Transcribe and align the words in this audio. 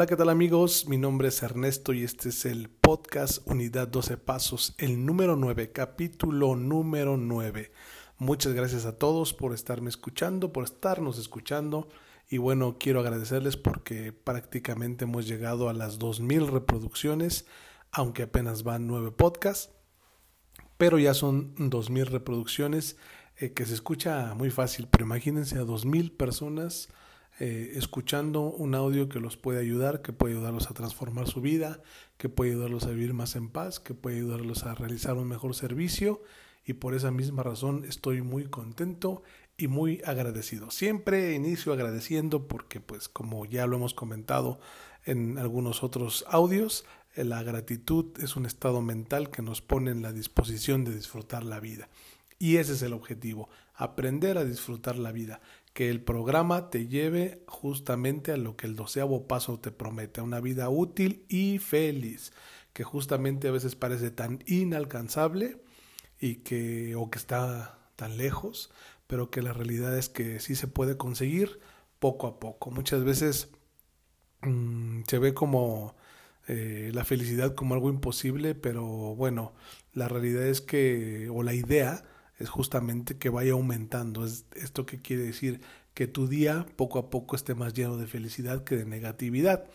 Hola, 0.00 0.06
¿qué 0.06 0.16
tal 0.16 0.30
amigos? 0.30 0.88
Mi 0.88 0.96
nombre 0.96 1.28
es 1.28 1.42
Ernesto 1.42 1.92
y 1.92 2.04
este 2.04 2.30
es 2.30 2.46
el 2.46 2.70
podcast 2.70 3.46
Unidad 3.46 3.86
12 3.86 4.16
Pasos, 4.16 4.74
el 4.78 5.04
número 5.04 5.36
9, 5.36 5.72
capítulo 5.72 6.56
número 6.56 7.18
9. 7.18 7.70
Muchas 8.16 8.54
gracias 8.54 8.86
a 8.86 8.96
todos 8.96 9.34
por 9.34 9.52
estarme 9.52 9.90
escuchando, 9.90 10.54
por 10.54 10.64
estarnos 10.64 11.18
escuchando. 11.18 11.90
Y 12.30 12.38
bueno, 12.38 12.78
quiero 12.80 13.00
agradecerles 13.00 13.58
porque 13.58 14.14
prácticamente 14.14 15.04
hemos 15.04 15.28
llegado 15.28 15.68
a 15.68 15.74
las 15.74 15.98
2.000 15.98 16.48
reproducciones, 16.48 17.44
aunque 17.92 18.22
apenas 18.22 18.62
van 18.62 18.86
9 18.86 19.10
podcasts. 19.10 19.70
Pero 20.78 20.98
ya 20.98 21.12
son 21.12 21.54
2.000 21.56 22.06
reproducciones 22.06 22.96
eh, 23.36 23.52
que 23.52 23.66
se 23.66 23.74
escucha 23.74 24.32
muy 24.34 24.48
fácil, 24.48 24.88
pero 24.90 25.04
imagínense 25.04 25.58
a 25.58 25.64
2.000 25.64 26.16
personas 26.16 26.88
eh, 27.40 27.72
escuchando 27.76 28.42
un 28.42 28.74
audio 28.74 29.08
que 29.08 29.18
los 29.18 29.38
puede 29.38 29.60
ayudar, 29.60 30.02
que 30.02 30.12
puede 30.12 30.34
ayudarlos 30.34 30.70
a 30.70 30.74
transformar 30.74 31.26
su 31.26 31.40
vida, 31.40 31.80
que 32.18 32.28
puede 32.28 32.50
ayudarlos 32.50 32.84
a 32.84 32.90
vivir 32.90 33.14
más 33.14 33.34
en 33.34 33.48
paz, 33.48 33.80
que 33.80 33.94
puede 33.94 34.18
ayudarlos 34.18 34.64
a 34.64 34.74
realizar 34.74 35.16
un 35.16 35.26
mejor 35.26 35.54
servicio 35.54 36.22
y 36.66 36.74
por 36.74 36.94
esa 36.94 37.10
misma 37.10 37.42
razón 37.42 37.86
estoy 37.88 38.20
muy 38.20 38.44
contento 38.44 39.22
y 39.56 39.68
muy 39.68 40.02
agradecido. 40.04 40.70
Siempre 40.70 41.32
inicio 41.32 41.72
agradeciendo 41.72 42.46
porque 42.46 42.78
pues 42.78 43.08
como 43.08 43.46
ya 43.46 43.66
lo 43.66 43.76
hemos 43.76 43.94
comentado 43.94 44.60
en 45.06 45.38
algunos 45.38 45.82
otros 45.82 46.26
audios, 46.28 46.84
la 47.16 47.42
gratitud 47.42 48.06
es 48.20 48.36
un 48.36 48.44
estado 48.44 48.82
mental 48.82 49.30
que 49.30 49.40
nos 49.40 49.62
pone 49.62 49.90
en 49.90 50.02
la 50.02 50.12
disposición 50.12 50.84
de 50.84 50.94
disfrutar 50.94 51.42
la 51.42 51.58
vida. 51.58 51.88
Y 52.38 52.56
ese 52.56 52.72
es 52.72 52.82
el 52.82 52.94
objetivo, 52.94 53.50
aprender 53.74 54.38
a 54.38 54.44
disfrutar 54.44 54.96
la 54.96 55.12
vida 55.12 55.40
que 55.72 55.90
el 55.90 56.02
programa 56.02 56.70
te 56.70 56.88
lleve 56.88 57.42
justamente 57.46 58.32
a 58.32 58.36
lo 58.36 58.56
que 58.56 58.66
el 58.66 58.76
doceavo 58.76 59.26
paso 59.26 59.58
te 59.60 59.70
promete, 59.70 60.20
a 60.20 60.24
una 60.24 60.40
vida 60.40 60.68
útil 60.68 61.24
y 61.28 61.58
feliz, 61.58 62.32
que 62.72 62.84
justamente 62.84 63.48
a 63.48 63.52
veces 63.52 63.76
parece 63.76 64.10
tan 64.10 64.42
inalcanzable 64.46 65.58
y 66.18 66.36
que 66.36 66.94
o 66.96 67.10
que 67.10 67.18
está 67.18 67.78
tan 67.96 68.16
lejos, 68.16 68.70
pero 69.06 69.30
que 69.30 69.42
la 69.42 69.52
realidad 69.52 69.96
es 69.96 70.08
que 70.08 70.40
sí 70.40 70.54
se 70.54 70.68
puede 70.68 70.96
conseguir 70.96 71.60
poco 71.98 72.26
a 72.26 72.40
poco. 72.40 72.70
Muchas 72.70 73.04
veces 73.04 73.50
mmm, 74.42 75.02
se 75.06 75.18
ve 75.18 75.34
como 75.34 75.94
eh, 76.48 76.90
la 76.94 77.04
felicidad 77.04 77.54
como 77.54 77.74
algo 77.74 77.90
imposible, 77.90 78.54
pero 78.54 78.84
bueno, 79.14 79.54
la 79.92 80.08
realidad 80.08 80.46
es 80.46 80.60
que, 80.60 81.28
o 81.30 81.42
la 81.42 81.54
idea 81.54 82.04
es 82.40 82.48
justamente 82.48 83.18
que 83.18 83.28
vaya 83.28 83.52
aumentando. 83.52 84.24
Es 84.24 84.46
esto 84.56 84.86
que 84.86 85.00
quiere 85.00 85.22
decir 85.22 85.60
que 85.94 86.08
tu 86.08 86.26
día 86.26 86.66
poco 86.76 86.98
a 86.98 87.10
poco 87.10 87.36
esté 87.36 87.54
más 87.54 87.74
lleno 87.74 87.96
de 87.98 88.06
felicidad 88.06 88.64
que 88.64 88.76
de 88.76 88.86
negatividad 88.86 89.68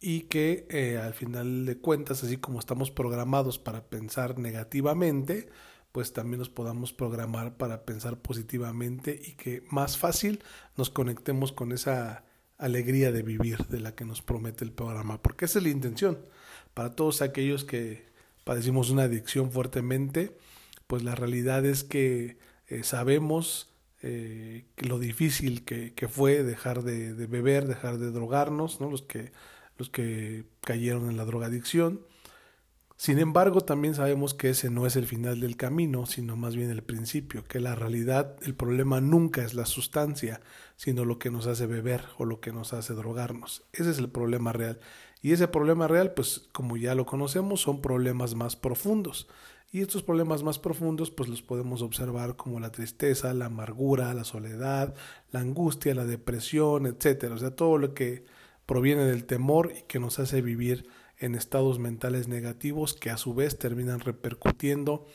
y 0.00 0.22
que 0.22 0.66
eh, 0.70 0.98
al 0.98 1.14
final 1.14 1.66
de 1.66 1.78
cuentas, 1.78 2.24
así 2.24 2.36
como 2.36 2.58
estamos 2.58 2.90
programados 2.90 3.58
para 3.58 3.84
pensar 3.88 4.38
negativamente, 4.38 5.48
pues 5.92 6.12
también 6.12 6.40
nos 6.40 6.48
podamos 6.48 6.92
programar 6.92 7.56
para 7.56 7.84
pensar 7.84 8.18
positivamente 8.18 9.20
y 9.22 9.32
que 9.32 9.62
más 9.70 9.96
fácil 9.96 10.42
nos 10.76 10.90
conectemos 10.90 11.52
con 11.52 11.72
esa 11.72 12.24
alegría 12.58 13.12
de 13.12 13.22
vivir 13.22 13.66
de 13.66 13.80
la 13.80 13.94
que 13.94 14.04
nos 14.04 14.20
promete 14.20 14.64
el 14.64 14.72
programa, 14.72 15.22
porque 15.22 15.44
esa 15.44 15.58
es 15.58 15.64
la 15.64 15.70
intención. 15.70 16.18
Para 16.74 16.94
todos 16.94 17.22
aquellos 17.22 17.64
que 17.64 18.06
padecimos 18.44 18.90
una 18.90 19.04
adicción 19.04 19.50
fuertemente, 19.50 20.36
pues 20.90 21.04
la 21.04 21.14
realidad 21.14 21.64
es 21.64 21.84
que 21.84 22.36
eh, 22.66 22.82
sabemos 22.82 23.72
eh, 24.02 24.64
lo 24.76 24.98
difícil 24.98 25.64
que, 25.64 26.08
fue 26.08 26.42
dejar 26.42 26.82
de, 26.82 27.14
de, 27.14 27.26
beber, 27.28 27.68
dejar 27.68 27.98
de 27.98 28.10
drogarnos, 28.10 28.80
¿no? 28.80 28.90
los, 28.90 29.02
que, 29.02 29.30
los 29.78 29.88
que 29.88 30.46
cayeron 30.62 31.08
en 31.08 31.16
la 31.16 31.24
drogadicción. 31.24 32.00
Sin 32.96 33.20
embargo, 33.20 33.60
también 33.60 33.94
sabemos 33.94 34.34
que 34.34 34.50
ese 34.50 34.68
no 34.68 34.84
es 34.84 34.96
el 34.96 35.06
final 35.06 35.38
del 35.38 35.56
camino, 35.56 36.06
sino 36.06 36.34
más 36.34 36.56
bien 36.56 36.72
el 36.72 36.82
principio, 36.82 37.44
que 37.44 37.60
la 37.60 37.76
realidad, 37.76 38.34
el 38.42 38.56
problema 38.56 39.00
nunca 39.00 39.44
es 39.44 39.54
la 39.54 39.66
sustancia, 39.66 40.40
sino 40.74 41.04
lo 41.04 41.20
que 41.20 41.30
nos 41.30 41.46
hace 41.46 41.66
beber 41.66 42.02
o 42.18 42.24
lo 42.24 42.40
que 42.40 42.50
nos 42.50 42.72
hace 42.72 42.94
drogarnos. 42.94 43.62
Ese 43.72 43.92
es 43.92 43.98
el 43.98 44.08
problema 44.08 44.52
real. 44.52 44.80
Y 45.22 45.30
ese 45.30 45.46
problema 45.46 45.86
real, 45.86 46.14
pues 46.14 46.48
como 46.50 46.76
ya 46.76 46.96
lo 46.96 47.06
conocemos, 47.06 47.60
son 47.60 47.80
problemas 47.80 48.34
más 48.34 48.56
profundos. 48.56 49.28
Y 49.72 49.82
estos 49.82 50.02
problemas 50.02 50.42
más 50.42 50.58
profundos 50.58 51.10
pues 51.10 51.28
los 51.28 51.42
podemos 51.42 51.80
observar 51.82 52.36
como 52.36 52.58
la 52.58 52.72
tristeza, 52.72 53.32
la 53.34 53.46
amargura, 53.46 54.12
la 54.14 54.24
soledad, 54.24 54.94
la 55.30 55.40
angustia, 55.40 55.94
la 55.94 56.04
depresión, 56.04 56.86
etcétera, 56.86 57.36
o 57.36 57.38
sea, 57.38 57.54
todo 57.54 57.78
lo 57.78 57.94
que 57.94 58.24
proviene 58.66 59.04
del 59.04 59.24
temor 59.24 59.72
y 59.76 59.82
que 59.82 60.00
nos 60.00 60.18
hace 60.18 60.42
vivir 60.42 60.88
en 61.18 61.34
estados 61.34 61.78
mentales 61.78 62.28
negativos 62.28 62.94
que 62.94 63.10
a 63.10 63.16
su 63.16 63.34
vez 63.34 63.58
terminan 63.58 64.00
repercutiendo 64.00 65.06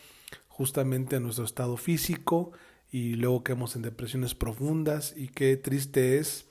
justamente 0.47 1.17
en 1.17 1.23
nuestro 1.23 1.43
estado 1.43 1.75
físico 1.75 2.51
y 2.91 3.16
luego 3.16 3.43
quedamos 3.43 3.75
en 3.75 3.81
depresiones 3.81 4.35
profundas. 4.35 5.13
Y 5.17 5.27
qué 5.27 5.57
triste 5.57 6.17
es 6.17 6.45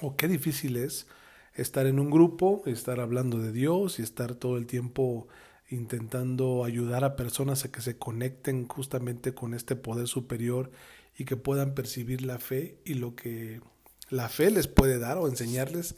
o 0.00 0.16
qué 0.16 0.28
difícil 0.28 0.76
es 0.76 1.08
estar 1.54 1.86
en 1.86 1.98
un 1.98 2.10
grupo, 2.10 2.62
estar 2.66 3.00
hablando 3.00 3.38
de 3.38 3.50
Dios 3.50 3.98
y 3.98 4.02
estar 4.02 4.34
todo 4.34 4.56
el 4.56 4.66
tiempo 4.66 5.26
intentando 5.70 6.64
ayudar 6.64 7.04
a 7.04 7.16
personas 7.16 7.64
a 7.64 7.70
que 7.70 7.80
se 7.80 7.96
conecten 7.96 8.66
justamente 8.66 9.34
con 9.34 9.54
este 9.54 9.76
poder 9.76 10.08
superior 10.08 10.70
y 11.16 11.24
que 11.24 11.36
puedan 11.36 11.74
percibir 11.74 12.22
la 12.22 12.38
fe 12.38 12.78
y 12.84 12.94
lo 12.94 13.14
que 13.14 13.60
la 14.08 14.28
fe 14.28 14.50
les 14.50 14.66
puede 14.66 14.98
dar 14.98 15.18
o 15.18 15.28
enseñarles 15.28 15.94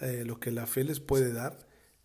eh, 0.00 0.24
lo 0.26 0.40
que 0.40 0.50
la 0.50 0.66
fe 0.66 0.82
les 0.82 0.98
puede 0.98 1.32
dar 1.32 1.58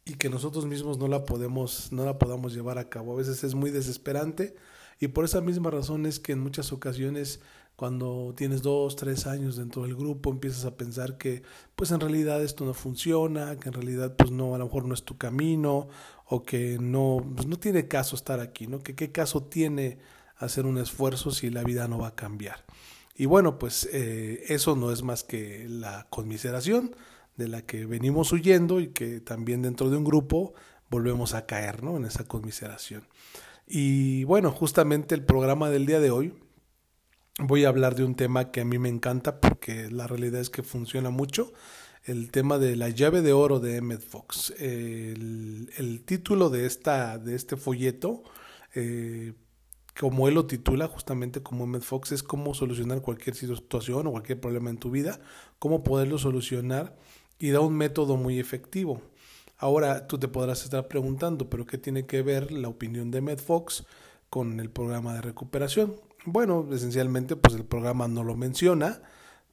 y 0.05 0.13
que 0.13 0.29
nosotros 0.29 0.67
mismos 0.67 0.99
no 0.99 1.07
la 1.07 1.25
podemos 1.25 1.91
no 1.91 2.05
la 2.05 2.19
podamos 2.19 2.53
llevar 2.53 2.77
a 2.77 2.89
cabo. 2.89 3.13
A 3.13 3.17
veces 3.17 3.43
es 3.43 3.55
muy 3.55 3.71
desesperante 3.71 4.55
y 4.99 5.09
por 5.09 5.25
esa 5.25 5.41
misma 5.41 5.71
razón 5.71 6.05
es 6.05 6.19
que 6.19 6.33
en 6.33 6.39
muchas 6.39 6.71
ocasiones 6.71 7.41
cuando 7.77 8.33
tienes 8.35 8.63
dos, 8.63 8.95
tres 8.95 9.27
años 9.27 9.55
dentro 9.55 9.83
del 9.83 9.95
grupo, 9.95 10.31
empiezas 10.31 10.65
a 10.65 10.75
pensar 10.75 11.19
que 11.19 11.43
pues 11.75 11.91
en 11.91 11.99
realidad 11.99 12.43
esto 12.43 12.65
no 12.65 12.73
funciona, 12.73 13.55
que 13.59 13.69
en 13.69 13.73
realidad 13.73 14.15
pues 14.17 14.31
no, 14.31 14.55
a 14.55 14.57
lo 14.57 14.65
mejor 14.65 14.85
no 14.85 14.95
es 14.95 15.03
tu 15.03 15.15
camino, 15.15 15.87
o 16.25 16.41
que 16.41 16.79
no, 16.81 17.23
pues 17.35 17.47
no 17.47 17.59
tiene 17.59 17.87
caso 17.87 18.15
estar 18.15 18.39
aquí, 18.39 18.65
¿no? 18.65 18.79
Que 18.79 18.95
qué 18.95 19.11
caso 19.11 19.43
tiene 19.43 19.99
hacer 20.37 20.65
un 20.65 20.79
esfuerzo 20.79 21.29
si 21.29 21.51
la 21.51 21.63
vida 21.63 21.87
no 21.87 21.99
va 21.99 22.07
a 22.07 22.15
cambiar. 22.15 22.65
Y 23.15 23.27
bueno, 23.27 23.59
pues 23.59 23.87
eh, 23.93 24.43
eso 24.47 24.75
no 24.75 24.91
es 24.91 25.03
más 25.03 25.23
que 25.23 25.67
la 25.69 26.07
conmiseración 26.09 26.95
de 27.35 27.47
la 27.47 27.61
que 27.61 27.85
venimos 27.85 28.31
huyendo 28.33 28.79
y 28.79 28.87
que 28.87 29.19
también 29.19 29.61
dentro 29.61 29.91
de 29.91 29.97
un 29.97 30.03
grupo 30.03 30.55
volvemos 30.89 31.35
a 31.35 31.45
caer, 31.45 31.83
¿no? 31.83 31.95
En 31.97 32.05
esa 32.05 32.23
conmiseración. 32.23 33.03
Y 33.67 34.23
bueno, 34.23 34.51
justamente 34.51 35.13
el 35.13 35.23
programa 35.23 35.69
del 35.69 35.85
día 35.85 35.99
de 35.99 36.09
hoy 36.09 36.33
voy 37.39 37.65
a 37.65 37.69
hablar 37.69 37.95
de 37.95 38.03
un 38.03 38.15
tema 38.15 38.51
que 38.51 38.61
a 38.61 38.65
mí 38.65 38.79
me 38.79 38.89
encanta 38.89 39.39
porque 39.39 39.89
la 39.91 40.07
realidad 40.07 40.41
es 40.41 40.49
que 40.49 40.63
funciona 40.63 41.09
mucho. 41.09 41.53
El 42.03 42.31
tema 42.31 42.57
de 42.57 42.75
la 42.75 42.89
llave 42.89 43.21
de 43.21 43.33
oro 43.33 43.59
de 43.59 43.77
Emmett 43.77 44.01
Fox. 44.01 44.53
El, 44.57 46.03
título 46.05 46.49
de, 46.49 46.65
esta, 46.65 47.17
de 47.17 47.35
este 47.35 47.57
folleto, 47.57 48.23
eh, 48.75 49.33
como 49.99 50.27
él 50.27 50.35
lo 50.35 50.45
titula, 50.45 50.87
justamente 50.87 51.43
como 51.43 51.65
Emmett 51.65 51.83
Fox, 51.83 52.13
es 52.13 52.23
cómo 52.23 52.53
solucionar 52.53 53.01
cualquier 53.01 53.35
situación 53.35 54.07
o 54.07 54.11
cualquier 54.11 54.39
problema 54.39 54.69
en 54.69 54.77
tu 54.77 54.89
vida, 54.89 55.19
cómo 55.59 55.83
poderlo 55.83 56.17
solucionar 56.17 56.95
y 57.39 57.49
da 57.49 57.59
un 57.59 57.75
método 57.75 58.15
muy 58.15 58.39
efectivo. 58.39 59.01
Ahora 59.57 60.07
tú 60.07 60.17
te 60.17 60.27
podrás 60.27 60.63
estar 60.63 60.87
preguntando, 60.87 61.49
pero 61.49 61.65
¿qué 61.65 61.77
tiene 61.77 62.05
que 62.05 62.21
ver 62.21 62.51
la 62.51 62.69
opinión 62.69 63.11
de 63.11 63.17
Emmett 63.17 63.41
Fox 63.41 63.85
con 64.29 64.59
el 64.59 64.69
programa 64.69 65.15
de 65.15 65.21
recuperación? 65.21 66.06
Bueno, 66.29 66.67
esencialmente 66.73 67.37
pues 67.37 67.55
el 67.55 67.63
programa 67.63 68.09
no 68.09 68.21
lo 68.21 68.35
menciona, 68.35 69.01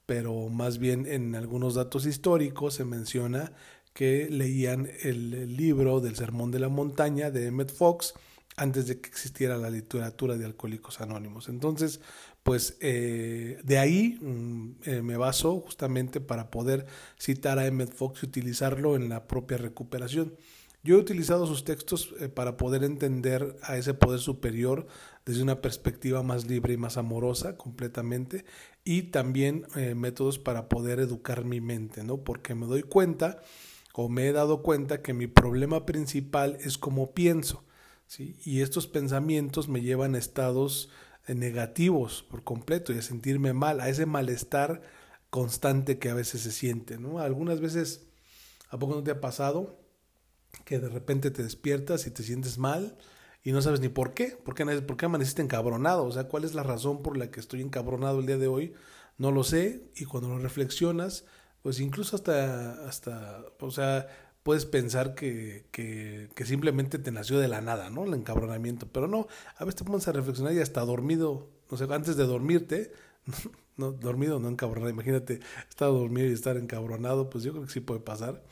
pero 0.07 0.49
más 0.49 0.79
bien 0.79 1.07
en 1.07 1.37
algunos 1.37 1.77
datos 1.77 2.05
históricos 2.05 2.75
se 2.75 2.85
menciona 2.85 3.53
que 3.93 4.29
leían 4.29 4.91
el, 5.05 5.57
libro 5.57 6.01
del 6.01 6.17
Sermón 6.17 6.51
de 6.51 6.59
la 6.59 6.69
Montaña 6.69 7.31
de 7.31 7.47
Emmett 7.47 7.73
Fox 7.73 8.15
antes 8.57 8.89
de 8.89 9.01
que 9.01 9.09
existiera 9.09 9.57
la 9.57 9.71
literatura 9.71 10.37
de 10.37 10.47
Alcohólicos 10.47 11.01
Anónimos. 11.01 11.49
Entonces, 11.49 12.01
pues 12.45 12.77
eh, 12.81 13.59
de 13.65 13.79
ahí 13.79 14.19
mm, 14.21 14.71
eh, 14.85 15.03
me 15.03 15.17
baso 15.17 15.61
justamente 15.61 16.21
para 16.21 16.51
poder 16.51 16.87
citar 17.19 17.59
a 17.59 17.67
Emmett 17.67 17.93
Fox 17.93 18.23
y 18.23 18.27
utilizarlo 18.27 18.97
en 18.97 19.09
la 19.09 19.27
propia 19.27 19.57
recuperación. 19.57 20.37
Yo 20.83 20.97
he 20.97 20.99
utilizado 21.01 21.47
sus 21.47 21.65
textos 21.65 22.15
eh, 22.21 22.29
para 22.29 22.59
poder 22.59 22.85
entender 22.85 23.57
a 23.63 23.79
ese 23.79 23.95
poder 23.95 24.21
superior 24.21 24.87
desde 25.25 25.43
una 25.43 25.63
perspectiva 25.63 26.23
más 26.23 26.47
libre 26.47 26.75
y 26.75 26.77
más 26.77 26.99
amorosa 26.99 27.57
completamente 27.57 28.45
y 28.85 29.05
también 29.05 29.67
métodos 29.97 30.39
para 30.39 30.69
poder 30.69 31.01
educar 31.01 31.47
mi 31.47 31.63
mente, 31.63 32.05
¿no? 32.05 32.19
Porque 32.19 32.55
me 32.55 32.67
doy 32.67 32.83
cuenta 32.83 33.41
o 33.95 34.11
me 34.11 34.27
he 34.27 34.33
dado 34.33 34.63
cuenta 34.63 35.01
que 35.01 35.15
mi 35.15 35.27
problema 35.27 35.87
principal 35.87 36.59
es 36.61 36.77
cómo 36.77 37.15
pienso, 37.15 37.65
¿sí? 38.07 38.37
Y 38.45 38.61
estos 38.61 38.87
pensamientos 38.87 39.69
me 39.69 39.81
llevan 39.81 40.15
a 40.15 40.19
estados 40.19 40.91
negativos 41.29 42.23
por 42.23 42.45
completo 42.45 42.93
y 42.93 42.99
a 42.99 43.03
sentirme 43.03 43.53
mal, 43.53 43.81
a 43.81 43.89
ese 43.89 44.07
malestar 44.07 44.83
constante 45.31 45.99
que 45.99 46.11
a 46.11 46.15
veces 46.15 46.43
se 46.43 46.53
siente, 46.53 46.99
¿no? 46.99 47.19
Algunas 47.19 47.61
veces 47.61 48.07
¿A 48.75 48.77
poco 48.77 48.97
no 48.97 49.05
te 49.05 49.13
ha 49.13 49.21
pasado 49.21 49.79
que 50.65 50.81
de 50.81 50.89
repente 50.89 51.31
te 51.31 51.45
despiertas 51.45 52.09
y 52.09 52.11
te 52.11 52.25
sientes 52.25 52.59
mal 52.59 52.97
y 53.45 53.53
no 53.53 53.63
sabes 53.63 53.79
ni 53.79 53.89
por 53.89 54.15
qué? 54.15 54.37
¿Por 54.45 54.57
qué, 54.57 54.65
por 54.83 54.97
qué 54.97 55.07
amaneciste 55.07 55.43
encabronado? 55.43 56.05
O 56.05 56.11
sea, 56.11 56.25
¿cuál 56.25 56.43
es 56.43 56.55
la 56.55 56.65
razón 56.65 57.01
por 57.01 57.17
la 57.17 57.31
que 57.31 57.39
estoy 57.39 57.61
encabronado 57.63 58.19
el 58.19 58.27
día 58.27 58.37
de 58.37 58.49
hoy? 58.49 58.75
No 59.17 59.31
lo 59.31 59.45
sé 59.45 59.93
y 59.95 60.07
cuando 60.07 60.29
lo 60.29 60.41
reflexionas, 60.41 61.25
pues 61.63 61.79
incluso 61.79 62.17
hasta, 62.17 62.85
hasta 62.89 63.45
o 63.61 63.71
sea, 63.71 64.09
puedes 64.45 64.67
pensar 64.67 65.15
que, 65.15 65.65
que, 65.73 66.45
simplemente 66.45 66.99
te 66.99 67.11
nació 67.11 67.39
de 67.41 67.49
la 67.49 67.63
nada, 67.63 67.91
¿no? 67.91 68.05
El 68.05 68.15
encabronamiento. 68.15 68.87
Pero 68.87 69.09
no, 69.09 69.27
a 69.57 69.65
veces 69.65 69.79
te 69.81 69.85
pones 69.85 70.07
a 70.07 70.13
reflexionar 70.13 70.53
y 70.53 70.61
hasta 70.61 70.83
dormido, 70.83 71.49
no 71.71 71.77
sé, 71.77 71.85
antes 71.91 72.17
de 72.17 72.25
dormirte, 72.25 72.93
no, 73.77 73.91
dormido, 73.91 74.39
no 74.39 74.49
encabronado. 74.49 74.91
Imagínate, 74.91 75.41
estar 75.69 75.89
dormido 75.89 76.29
y 76.29 76.33
estar 76.33 76.59
encabronado, 76.59 77.31
pues 77.31 77.43
yo 77.43 77.53
creo 77.53 77.65
que 77.65 77.73
sí 77.73 77.81
puede 77.81 78.01
pasar. 78.01 78.45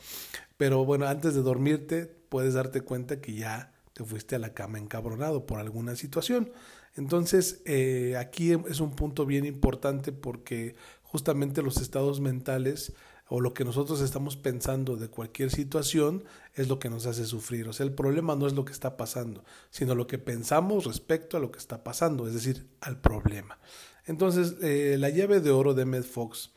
Pero 0.57 0.83
bueno, 0.83 1.05
antes 1.05 1.35
de 1.35 1.41
dormirte, 1.43 2.07
puedes 2.27 2.55
darte 2.55 2.81
cuenta 2.81 3.21
que 3.21 3.35
ya 3.35 3.71
te 3.93 4.03
fuiste 4.03 4.35
a 4.35 4.39
la 4.39 4.55
cama 4.55 4.79
encabronado 4.79 5.45
por 5.45 5.59
alguna 5.59 5.95
situación. 5.95 6.51
Entonces, 6.95 7.61
eh, 7.65 8.17
aquí 8.17 8.51
es 8.51 8.79
un 8.79 8.95
punto 8.95 9.27
bien 9.27 9.45
importante 9.45 10.11
porque 10.11 10.75
justamente 11.03 11.61
los 11.61 11.77
estados 11.77 12.19
mentales 12.19 12.93
o 13.27 13.39
lo 13.39 13.53
que 13.53 13.63
nosotros 13.63 14.01
estamos 14.01 14.35
pensando 14.35 14.95
de 14.95 15.07
cualquier 15.07 15.49
situación 15.49 16.23
es 16.53 16.67
lo 16.67 16.79
que 16.79 16.89
nos 16.89 17.05
hace 17.05 17.25
sufrir. 17.25 17.67
O 17.67 17.73
sea, 17.73 17.85
el 17.85 17.93
problema 17.93 18.35
no 18.35 18.47
es 18.47 18.53
lo 18.53 18.65
que 18.65 18.73
está 18.73 18.97
pasando, 18.97 19.43
sino 19.69 19.95
lo 19.95 20.07
que 20.07 20.17
pensamos 20.17 20.85
respecto 20.85 21.37
a 21.37 21.39
lo 21.39 21.51
que 21.51 21.59
está 21.59 21.83
pasando, 21.83 22.27
es 22.27 22.33
decir, 22.33 22.67
al 22.81 22.99
problema. 22.99 23.59
Entonces, 24.05 24.55
eh, 24.61 24.97
la 24.99 25.09
llave 25.09 25.39
de 25.39 25.51
oro 25.51 25.73
de 25.73 25.85
Med 25.85 26.03
Fox 26.03 26.51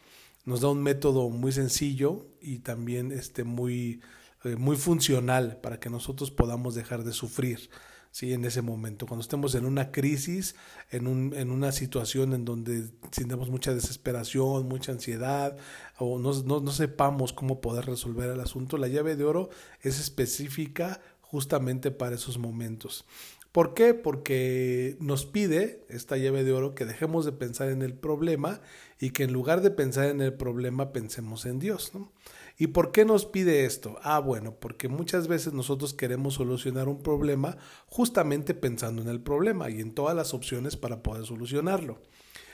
nos 0.45 0.61
da 0.61 0.69
un 0.69 0.83
método 0.83 1.29
muy 1.31 1.53
sencillo 1.53 2.27
y 2.41 2.61
también 2.61 3.13
este, 3.13 3.45
muy, 3.45 4.01
eh, 4.45 4.57
muy 4.57 4.77
funcional 4.77 5.59
para 5.61 5.79
que 5.79 5.91
nosotros 5.91 6.31
podamos 6.31 6.75
dejar 6.75 7.05
de 7.05 7.13
sufrir. 7.13 7.71
¿Sí? 8.17 8.33
en 8.33 8.47
ese 8.47 8.63
momento, 8.63 9.07
cuando 9.07 9.21
estemos 9.21 9.55
en 9.57 9.67
una 9.67 9.93
crisis, 9.93 10.55
en, 10.91 11.07
un, 11.07 11.35
en 11.35 11.51
una 11.51 11.71
situación 11.71 12.33
en 12.33 12.47
donde 12.47 12.89
sintamos 13.11 13.51
mucha 13.51 13.75
desesperación, 13.75 14.69
mucha 14.69 14.93
ansiedad, 14.93 15.55
o 15.99 16.19
no, 16.19 16.33
no, 16.43 16.73
sepamos 16.73 17.35
cómo 17.35 17.61
poder 17.61 17.85
resolver 17.85 18.31
el 18.31 18.41
asunto, 18.41 18.79
la 18.79 18.89
llave 18.89 19.17
de 19.17 19.25
oro 19.25 19.51
es 19.83 20.01
específica 20.01 21.03
justamente 21.21 21.91
para 21.91 22.15
esos 22.15 22.39
momentos. 22.39 23.05
¿Por 23.53 23.75
qué? 23.75 23.93
Porque 23.93 24.97
nos 24.99 25.27
pide 25.27 25.85
esta 25.91 26.17
llave 26.17 26.43
de 26.43 26.53
oro 26.53 26.75
que 26.75 26.87
dejemos 26.87 27.27
de 27.27 27.33
pensar 27.33 27.69
en 27.69 27.83
el 27.83 27.93
problema 27.93 28.63
y 28.99 29.11
que 29.11 29.25
en 29.25 29.35
lugar 29.35 29.61
de 29.61 29.71
pensar 29.71 30.07
en 30.07 30.23
el 30.23 30.33
problema 30.33 30.91
pensemos 30.91 31.45
en 31.45 31.59
Dios. 31.59 31.91
¿no? 31.93 32.13
¿Y 32.59 32.69
por 32.69 32.91
qué 32.91 33.05
nos 33.05 33.27
pide 33.27 33.67
esto? 33.67 33.99
Ah, 34.03 34.19
bueno, 34.19 34.55
porque 34.59 34.89
muchas 34.89 35.29
veces 35.29 35.53
nosotros 35.53 35.93
queremos 35.93 36.35
solucionar 36.35 36.89
un 36.89 37.03
problema 37.03 37.59
justamente 37.87 38.55
pensando 38.55 39.03
en 39.03 39.09
el 39.09 39.21
problema 39.21 39.69
y 39.69 39.81
en 39.81 39.93
todas 39.93 40.17
las 40.17 40.33
opciones 40.33 40.77
para 40.77 41.03
poder 41.03 41.27
solucionarlo. 41.27 42.01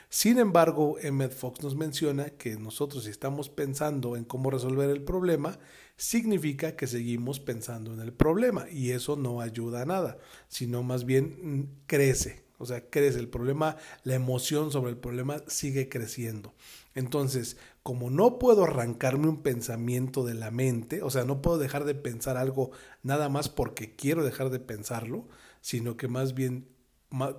Sin 0.08 0.38
embargo, 0.38 0.98
Emmett 1.00 1.32
Fox 1.32 1.62
nos 1.62 1.74
menciona 1.74 2.30
que 2.30 2.56
nosotros 2.56 3.04
si 3.04 3.10
estamos 3.10 3.48
pensando 3.48 4.14
en 4.16 4.24
cómo 4.24 4.50
resolver 4.50 4.90
el 4.90 5.02
problema, 5.02 5.58
significa 5.96 6.76
que 6.76 6.86
seguimos 6.86 7.40
pensando 7.40 7.94
en 7.94 8.00
el 8.00 8.12
problema 8.12 8.68
y 8.68 8.90
eso 8.90 9.16
no 9.16 9.40
ayuda 9.40 9.82
a 9.82 9.86
nada, 9.86 10.18
sino 10.48 10.82
más 10.82 11.06
bien 11.06 11.38
mm, 11.40 11.86
crece, 11.86 12.44
o 12.62 12.66
sea, 12.66 12.88
crece 12.88 13.18
el 13.18 13.28
problema, 13.28 13.76
la 14.04 14.14
emoción 14.14 14.70
sobre 14.70 14.90
el 14.90 14.96
problema 14.96 15.42
sigue 15.48 15.88
creciendo. 15.88 16.54
Entonces, 16.94 17.56
como 17.82 18.08
no 18.08 18.38
puedo 18.38 18.64
arrancarme 18.64 19.28
un 19.28 19.42
pensamiento 19.42 20.24
de 20.24 20.34
la 20.34 20.50
mente, 20.50 21.02
o 21.02 21.10
sea, 21.10 21.24
no 21.24 21.42
puedo 21.42 21.58
dejar 21.58 21.84
de 21.84 21.96
pensar 21.96 22.36
algo 22.36 22.70
nada 23.02 23.28
más 23.28 23.48
porque 23.48 23.96
quiero 23.96 24.24
dejar 24.24 24.50
de 24.50 24.60
pensarlo, 24.60 25.26
sino 25.60 25.96
que 25.96 26.06
más 26.06 26.34
bien 26.34 26.68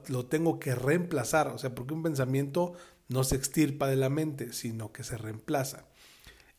lo 0.08 0.26
tengo 0.26 0.60
que 0.60 0.76
reemplazar, 0.76 1.48
o 1.48 1.58
sea, 1.58 1.74
porque 1.74 1.94
un 1.94 2.04
pensamiento 2.04 2.74
no 3.08 3.24
se 3.24 3.36
extirpa 3.36 3.88
de 3.88 3.96
la 3.96 4.10
mente, 4.10 4.52
sino 4.54 4.92
que 4.92 5.04
se 5.04 5.18
reemplaza. 5.18 5.88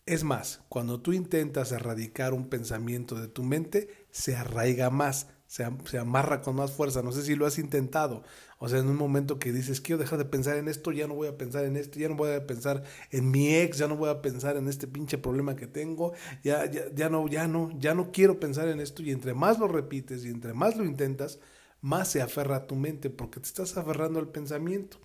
Es 0.07 0.25
más, 0.25 0.61
cuando 0.69 1.01
tú 1.01 1.13
intentas 1.13 1.73
erradicar 1.73 2.35
un 2.35 2.49
pensamiento 2.49 3.15
de 3.15 3.29
tu 3.29 3.43
mente, 3.43 4.07
se 4.11 4.37
arraiga 4.37 4.91
más, 4.91 5.29
se, 5.47 5.65
amarra 5.99 6.41
con 6.41 6.57
más 6.57 6.73
fuerza. 6.73 7.03
No 7.03 7.13
sé 7.13 7.23
si 7.23 7.37
lo 7.37 7.47
has 7.47 7.59
intentado. 7.59 8.23
O 8.59 8.69
sea, 8.69 8.79
en 8.79 8.89
un 8.89 8.97
momento 8.97 9.39
que 9.39 9.53
dices, 9.53 9.81
quiero 9.81 10.01
dejar 10.01 10.19
de 10.19 10.25
pensar 10.25 10.57
en 10.57 10.69
esto, 10.69 10.91
ya 10.93 11.07
no 11.07 11.15
voy 11.15 11.29
a 11.29 11.37
pensar 11.37 11.65
en 11.65 11.77
esto, 11.77 11.99
ya 11.99 12.09
no 12.09 12.17
voy 12.17 12.33
a 12.33 12.47
pensar 12.47 12.83
en 13.11 13.31
mi 13.31 13.55
ex, 13.55 13.79
ya 13.79 13.89
no 13.89 13.97
voy 13.97 14.11
a 14.11 14.23
pensar 14.23 14.57
en 14.57 14.69
este 14.69 14.87
pinche 14.87 15.19
problema 15.19 15.55
que 15.57 15.67
tengo, 15.67 16.13
ya, 16.43 16.71
ya, 16.71 16.83
ya 16.95 17.09
no, 17.09 17.29
ya 17.29 17.47
no, 17.47 17.71
ya 17.79 17.95
no 17.95 18.11
quiero 18.11 18.41
pensar 18.41 18.69
en 18.69 18.81
esto. 18.81 19.03
Y 19.03 19.11
entre 19.11 19.35
más 19.35 19.59
lo 19.59 19.69
repites 19.69 20.25
y 20.25 20.29
entre 20.29 20.55
más 20.55 20.77
lo 20.77 20.85
intentas, 20.85 21.39
más 21.81 22.09
se 22.09 22.23
aferra 22.23 22.57
a 22.57 22.67
tu 22.67 22.77
mente 22.77 23.11
porque 23.11 23.41
te 23.41 23.47
estás 23.47 23.77
aferrando 23.77 24.19
al 24.19 24.29
pensamiento. 24.29 24.99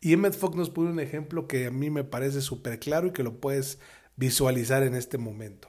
Y 0.00 0.12
Emmett 0.12 0.34
Fox 0.34 0.56
nos 0.56 0.70
pone 0.70 0.90
un 0.90 1.00
ejemplo 1.00 1.46
que 1.46 1.66
a 1.66 1.70
mí 1.70 1.90
me 1.90 2.04
parece 2.04 2.40
súper 2.40 2.78
claro 2.78 3.08
y 3.08 3.12
que 3.12 3.22
lo 3.22 3.40
puedes 3.40 3.78
visualizar 4.16 4.82
en 4.82 4.94
este 4.94 5.18
momento. 5.18 5.68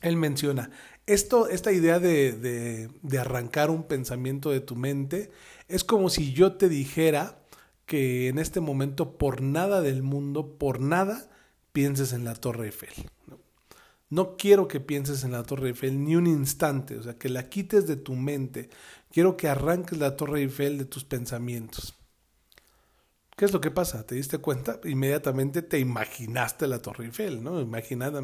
Él 0.00 0.16
menciona, 0.16 0.70
esto, 1.08 1.48
esta 1.48 1.72
idea 1.72 1.98
de, 1.98 2.32
de, 3.02 3.18
arrancar 3.18 3.70
un 3.70 3.84
pensamiento 3.84 4.50
de 4.50 4.60
tu 4.60 4.76
mente 4.76 5.30
es 5.66 5.82
como 5.82 6.10
si 6.10 6.34
yo 6.34 6.52
te 6.56 6.68
dijera 6.68 7.38
que 7.86 8.28
en 8.28 8.38
este 8.38 8.60
momento 8.60 9.16
por 9.16 9.40
nada 9.40 9.80
del 9.80 10.02
mundo, 10.02 10.58
por 10.58 10.80
nada, 10.80 11.30
pienses 11.72 12.12
en 12.12 12.24
la 12.24 12.34
Torre 12.34 12.66
Eiffel. 12.66 13.10
No 14.10 14.36
quiero 14.36 14.68
que 14.68 14.80
pienses 14.80 15.24
en 15.24 15.32
la 15.32 15.42
Torre 15.44 15.68
Eiffel 15.68 16.04
ni 16.04 16.14
un 16.14 16.26
instante, 16.26 16.98
o 16.98 17.02
sea, 17.02 17.14
que 17.16 17.30
la 17.30 17.48
quites 17.48 17.86
de 17.86 17.96
tu 17.96 18.14
mente. 18.14 18.68
Quiero 19.10 19.38
que 19.38 19.48
arranques 19.48 19.98
la 19.98 20.14
Torre 20.14 20.40
Eiffel 20.40 20.76
de 20.76 20.84
tus 20.84 21.04
pensamientos. 21.04 21.97
¿Qué 23.38 23.44
es 23.44 23.52
lo 23.52 23.60
que 23.60 23.70
pasa? 23.70 24.04
¿Te 24.04 24.16
diste 24.16 24.38
cuenta? 24.38 24.80
Inmediatamente 24.82 25.62
te 25.62 25.78
imaginaste 25.78 26.66
la 26.66 26.82
Torre 26.82 27.04
Eiffel, 27.04 27.44
¿no? 27.44 27.60
Imaginada, 27.60 28.20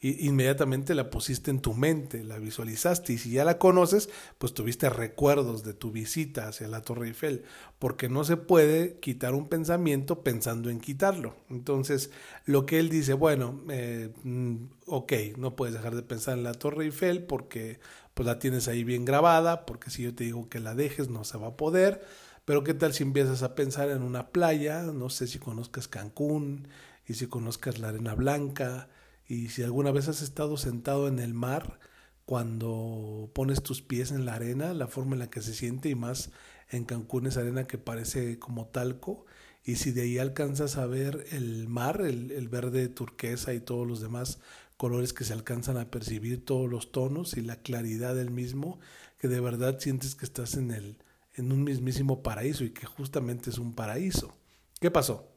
inmediatamente 0.00 0.94
la 0.94 1.10
pusiste 1.10 1.50
en 1.50 1.60
tu 1.60 1.74
mente, 1.74 2.24
la 2.24 2.38
visualizaste 2.38 3.12
y 3.12 3.18
si 3.18 3.32
ya 3.32 3.44
la 3.44 3.58
conoces, 3.58 4.08
pues 4.38 4.54
tuviste 4.54 4.88
recuerdos 4.88 5.62
de 5.62 5.74
tu 5.74 5.92
visita 5.92 6.48
hacia 6.48 6.68
la 6.68 6.80
Torre 6.80 7.08
Eiffel, 7.08 7.44
porque 7.78 8.08
no 8.08 8.24
se 8.24 8.38
puede 8.38 8.98
quitar 8.98 9.34
un 9.34 9.50
pensamiento 9.50 10.24
pensando 10.24 10.70
en 10.70 10.80
quitarlo. 10.80 11.36
Entonces, 11.50 12.10
lo 12.46 12.64
que 12.64 12.78
él 12.78 12.88
dice, 12.88 13.12
bueno, 13.12 13.60
eh, 13.68 14.10
mm, 14.22 14.56
ok, 14.86 15.12
no 15.36 15.54
puedes 15.54 15.74
dejar 15.74 15.94
de 15.94 16.02
pensar 16.02 16.38
en 16.38 16.44
la 16.44 16.54
Torre 16.54 16.86
Eiffel 16.86 17.26
porque 17.26 17.78
pues 18.14 18.26
la 18.26 18.38
tienes 18.38 18.68
ahí 18.68 18.84
bien 18.84 19.04
grabada, 19.04 19.66
porque 19.66 19.90
si 19.90 20.02
yo 20.02 20.14
te 20.14 20.24
digo 20.24 20.48
que 20.48 20.60
la 20.60 20.74
dejes 20.74 21.10
no 21.10 21.24
se 21.24 21.36
va 21.36 21.48
a 21.48 21.56
poder 21.58 22.00
pero 22.46 22.64
qué 22.64 22.74
tal 22.74 22.94
si 22.94 23.02
empiezas 23.02 23.42
a 23.42 23.54
pensar 23.56 23.90
en 23.90 24.02
una 24.02 24.30
playa, 24.30 24.84
no 24.84 25.10
sé 25.10 25.26
si 25.26 25.38
conozcas 25.40 25.88
Cancún 25.88 26.68
y 27.06 27.14
si 27.14 27.26
conozcas 27.26 27.80
la 27.80 27.88
arena 27.88 28.14
blanca 28.14 28.88
y 29.26 29.48
si 29.48 29.64
alguna 29.64 29.90
vez 29.90 30.08
has 30.08 30.22
estado 30.22 30.56
sentado 30.56 31.08
en 31.08 31.18
el 31.18 31.34
mar 31.34 31.80
cuando 32.24 33.30
pones 33.34 33.62
tus 33.62 33.82
pies 33.82 34.12
en 34.12 34.24
la 34.24 34.34
arena, 34.34 34.74
la 34.74 34.86
forma 34.86 35.14
en 35.14 35.18
la 35.18 35.30
que 35.30 35.42
se 35.42 35.54
siente 35.54 35.88
y 35.88 35.96
más 35.96 36.30
en 36.70 36.84
Cancún 36.84 37.26
es 37.26 37.36
arena 37.36 37.66
que 37.66 37.78
parece 37.78 38.38
como 38.38 38.66
talco. 38.66 39.26
Y 39.64 39.76
si 39.76 39.90
de 39.90 40.02
ahí 40.02 40.18
alcanzas 40.18 40.76
a 40.76 40.86
ver 40.86 41.26
el 41.32 41.66
mar, 41.66 42.00
el, 42.00 42.30
el 42.30 42.48
verde 42.48 42.88
turquesa 42.88 43.54
y 43.54 43.60
todos 43.60 43.86
los 43.86 44.00
demás 44.00 44.38
colores 44.76 45.12
que 45.12 45.24
se 45.24 45.32
alcanzan 45.32 45.78
a 45.78 45.90
percibir, 45.90 46.44
todos 46.44 46.70
los 46.70 46.92
tonos 46.92 47.36
y 47.36 47.40
la 47.40 47.56
claridad 47.56 48.14
del 48.14 48.30
mismo, 48.30 48.78
que 49.18 49.26
de 49.26 49.40
verdad 49.40 49.80
sientes 49.80 50.14
que 50.14 50.24
estás 50.24 50.54
en 50.54 50.70
el, 50.70 50.98
en 51.36 51.52
un 51.52 51.64
mismísimo 51.64 52.22
paraíso 52.22 52.64
y 52.64 52.70
que 52.70 52.86
justamente 52.86 53.50
es 53.50 53.58
un 53.58 53.74
paraíso. 53.74 54.34
¿Qué 54.80 54.90
pasó? 54.90 55.28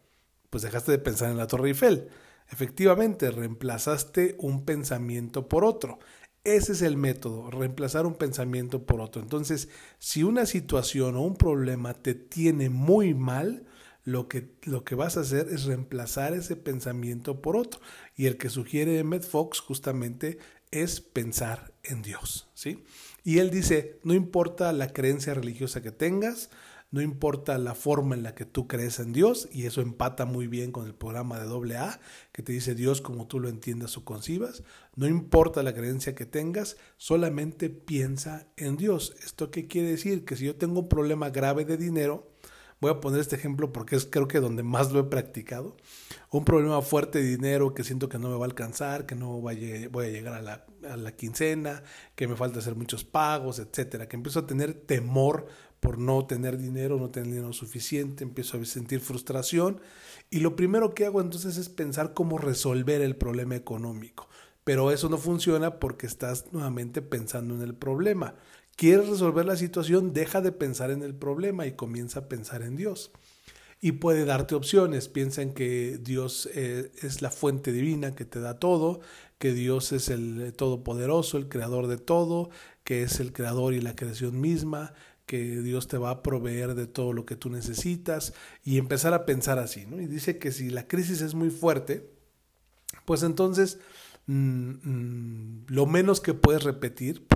Pues 0.50 0.64
dejaste 0.64 0.92
de 0.92 1.00
pensar 1.00 1.30
en 1.30 1.38
la 1.38 1.48
Torre 1.48 1.70
Eiffel. 1.70 2.10
Efectivamente, 2.50 3.30
reemplazaste 3.30 4.36
un 4.40 4.66
pensamiento 4.66 5.48
por 5.48 5.64
otro. 5.64 6.00
Ese 6.44 6.72
es 6.72 6.82
el 6.82 6.98
método, 6.98 7.52
reemplazar 7.52 8.06
un 8.06 8.16
pensamiento 8.16 8.86
por 8.86 9.02
otro. 9.02 9.22
Entonces, 9.22 9.70
si 10.00 10.24
una 10.24 10.46
situación 10.46 11.16
o 11.16 11.22
un 11.22 11.36
problema 11.36 11.94
te 11.94 12.16
tiene 12.16 12.70
muy 12.70 13.14
mal, 13.14 13.66
lo 14.04 14.28
que, 14.28 14.56
lo 14.64 14.84
que 14.84 14.96
vas 14.96 15.18
a 15.18 15.22
hacer 15.22 15.48
es 15.50 15.66
reemplazar 15.66 16.34
ese 16.34 16.56
pensamiento 16.56 17.42
por 17.42 17.58
otro. 17.58 17.82
Y 18.16 18.26
el 18.26 18.38
que 18.38 18.50
sugiere 18.50 18.98
Emmett 18.98 19.28
Fox 19.28 19.60
justamente 19.60 20.40
es 20.72 21.02
pensar 21.02 21.74
en 21.84 22.02
Dios, 22.02 22.50
¿sí? 22.54 22.84
Y 23.30 23.38
él 23.38 23.52
dice, 23.52 24.00
no 24.02 24.16
importa 24.16 24.74
la 24.74 24.92
creencia 24.92 25.36
religiosa 25.36 25.84
que 25.84 25.92
tengas, 25.92 26.50
no 26.90 27.00
importa 27.00 27.60
la 27.60 27.76
forma 27.76 28.16
en 28.16 28.24
la 28.24 28.34
que 28.34 28.44
tú 28.44 28.68
crees 28.68 28.98
en 28.98 29.14
Dios, 29.14 29.48
y 29.52 29.68
eso 29.68 29.82
empata 29.82 30.26
muy 30.26 30.48
bien 30.48 30.72
con 30.72 30.88
el 30.88 30.96
programa 30.96 31.40
de 31.40 31.78
AA, 31.78 32.00
que 32.32 32.42
te 32.42 32.54
dice 32.54 32.74
Dios 32.74 33.02
como 33.02 33.28
tú 33.28 33.40
lo 33.40 33.48
entiendas 33.48 33.96
o 33.98 34.04
concibas, 34.04 34.64
no 34.96 35.06
importa 35.06 35.62
la 35.62 35.76
creencia 35.76 36.16
que 36.16 36.26
tengas, 36.26 36.78
solamente 36.98 37.70
piensa 37.70 38.48
en 38.58 38.78
Dios. 38.78 39.16
¿Esto 39.24 39.52
qué 39.52 39.68
quiere 39.68 39.90
decir? 39.90 40.26
Que 40.26 40.36
si 40.36 40.46
yo 40.46 40.56
tengo 40.56 40.80
un 40.80 40.90
problema 40.90 41.30
grave 41.30 41.66
de 41.66 41.78
dinero, 41.78 42.32
Voy 42.82 42.92
a 42.92 43.02
poner 43.02 43.20
este 43.20 43.36
ejemplo 43.36 43.74
porque 43.74 43.96
es 43.96 44.06
creo 44.06 44.28
que 44.28 44.40
donde 44.40 44.64
más 44.64 44.92
lo 44.92 45.00
he 45.00 45.04
practicado. 45.04 45.76
Un 46.32 46.46
problema 46.46 46.82
fuerte 46.82 47.20
de 47.20 47.26
dinero 47.26 47.74
que 47.74 47.84
siento 47.84 48.08
que 48.08 48.18
no 48.18 48.30
me 48.30 48.36
va 48.36 48.46
a 48.46 48.48
alcanzar, 48.48 49.06
que 49.06 49.16
no 49.16 49.42
voy 49.42 49.56
a 49.56 50.10
llegar 50.10 50.34
a 50.34 50.42
la, 50.42 50.66
a 50.90 50.96
la 50.96 51.12
quincena, 51.12 51.84
que 52.16 52.28
me 52.28 52.36
falta 52.36 52.60
hacer 52.60 52.76
muchos 52.76 53.04
pagos, 53.04 53.60
etcétera. 53.60 54.08
Que 54.08 54.16
empiezo 54.16 54.40
a 54.40 54.48
tener 54.48 54.74
temor 54.74 55.48
por 55.80 55.98
no 55.98 56.26
tener 56.26 56.58
dinero, 56.58 56.98
no 56.98 57.10
tener 57.10 57.30
dinero 57.30 57.54
suficiente, 57.54 58.24
empiezo 58.24 58.58
a 58.58 58.66
sentir 58.66 59.00
frustración 59.00 59.82
y 60.30 60.40
lo 60.42 60.56
primero 60.56 60.94
que 60.94 61.06
hago 61.06 61.22
entonces 61.22 61.58
es 61.58 61.70
pensar 61.70 62.14
cómo 62.14 62.38
resolver 62.38 63.02
el 63.02 63.16
problema 63.16 63.56
económico. 63.56 64.30
Pero 64.64 64.92
eso 64.92 65.10
no 65.10 65.18
funciona 65.18 65.80
porque 65.80 66.06
estás 66.06 66.52
nuevamente 66.52 67.02
pensando 67.02 67.56
en 67.56 67.62
el 67.62 67.74
problema. 67.74 68.36
¿Quieres 68.80 69.10
resolver 69.10 69.46
la 69.46 69.58
situación? 69.58 70.14
Deja 70.14 70.40
de 70.40 70.54
pensar 70.54 70.90
en 70.90 71.04
el 71.04 71.14
problema 71.14 71.68
y 71.68 71.74
comienza 71.74 72.22
a 72.22 72.30
pensar 72.30 72.62
en 72.62 72.78
Dios. 72.78 73.12
Y 73.82 73.92
puede 73.92 74.24
darte 74.24 74.56
opciones. 74.56 75.10
Piensa 75.10 75.42
en 75.42 75.54
que 75.54 76.00
Dios 76.02 76.50
eh, 76.54 76.90
es 77.02 77.22
la 77.22 77.30
fuente 77.30 77.74
divina 77.74 78.16
que 78.16 78.24
te 78.24 78.40
da 78.40 78.58
todo, 78.58 79.02
que 79.38 79.52
Dios 79.52 79.92
es 79.92 80.08
el 80.08 80.54
todopoderoso, 80.54 81.38
el 81.38 81.50
creador 81.50 81.88
de 81.88 81.98
todo, 81.98 82.52
que 82.86 83.04
es 83.04 83.20
el 83.20 83.34
creador 83.34 83.74
y 83.74 83.82
la 83.82 83.98
creación 83.98 84.40
misma, 84.40 84.94
que 85.26 85.60
Dios 85.62 85.90
te 85.90 85.98
va 85.98 86.12
a 86.12 86.24
proveer 86.24 86.74
de 86.74 86.88
todo 86.88 87.12
lo 87.12 87.26
que 87.26 87.36
tú 87.36 87.50
necesitas 87.50 88.34
y 88.64 88.78
empezar 88.78 89.14
a 89.14 89.26
pensar 89.26 89.60
así. 89.60 89.82
Y 89.92 90.06
dice 90.06 90.38
que 90.38 90.54
si 90.54 90.70
la 90.70 90.88
crisis 90.88 91.20
es 91.20 91.36
muy 91.36 91.50
fuerte, 91.50 92.10
pues 93.04 93.24
entonces 93.24 93.78
mm, 94.28 94.70
mm, 94.84 95.66
lo 95.68 95.86
menos 95.86 96.22
que 96.22 96.34
puedes 96.34 96.64
repetir, 96.64 97.28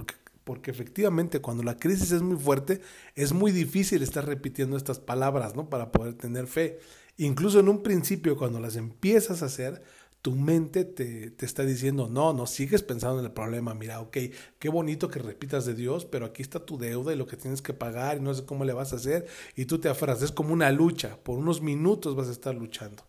porque, 0.43 0.71
efectivamente 0.71 1.39
cuando 1.39 1.63
la 1.63 1.77
crisis 1.77 2.11
es 2.11 2.21
muy 2.21 2.37
fuerte, 2.37 2.81
es 3.15 3.33
muy 3.33 3.51
difícil 3.51 4.03
estar 4.03 4.25
repitiendo 4.25 4.77
estas 4.77 4.99
palabras, 4.99 5.55
¿no? 5.55 5.69
Para 5.69 5.91
poder 5.91 6.13
tener 6.15 6.47
fe. 6.47 6.79
Incluso 7.17 7.59
en 7.59 7.69
un 7.69 7.83
principio, 7.83 8.37
cuando 8.37 8.59
las 8.59 8.75
empiezas 8.75 9.41
a 9.41 9.45
hacer, 9.45 9.83
tu 10.23 10.31
mente 10.31 10.85
te, 10.85 11.31
te, 11.31 11.45
está 11.45 11.63
diciendo, 11.63 12.07
no, 12.09 12.31
no 12.31 12.47
sigues 12.47 12.81
pensando 12.81 13.19
en 13.19 13.25
el 13.25 13.33
problema, 13.33 13.73
mira, 13.73 13.99
ok, 13.99 14.17
qué 14.57 14.69
bonito 14.69 15.09
que 15.09 15.19
repitas 15.19 15.65
de 15.65 15.73
Dios, 15.73 16.05
pero 16.05 16.25
aquí 16.25 16.41
está 16.41 16.65
tu 16.65 16.77
deuda 16.77 17.13
y 17.13 17.17
lo 17.17 17.27
que 17.27 17.35
tienes 17.35 17.61
que 17.61 17.73
pagar 17.73 18.17
y 18.17 18.21
no 18.21 18.33
sé 18.33 18.45
cómo 18.45 18.63
le 18.63 18.71
vas 18.71 18.93
a 18.93 18.95
hacer, 18.95 19.27
y 19.57 19.65
tú 19.65 19.79
te 19.79 19.89
aferras, 19.89 20.21
es 20.21 20.31
como 20.31 20.53
una 20.53 20.71
lucha, 20.71 21.17
por 21.21 21.37
unos 21.37 21.61
minutos 21.61 22.15
vas 22.15 22.29
a 22.29 22.31
estar 22.31 22.55
luchando. 22.55 23.03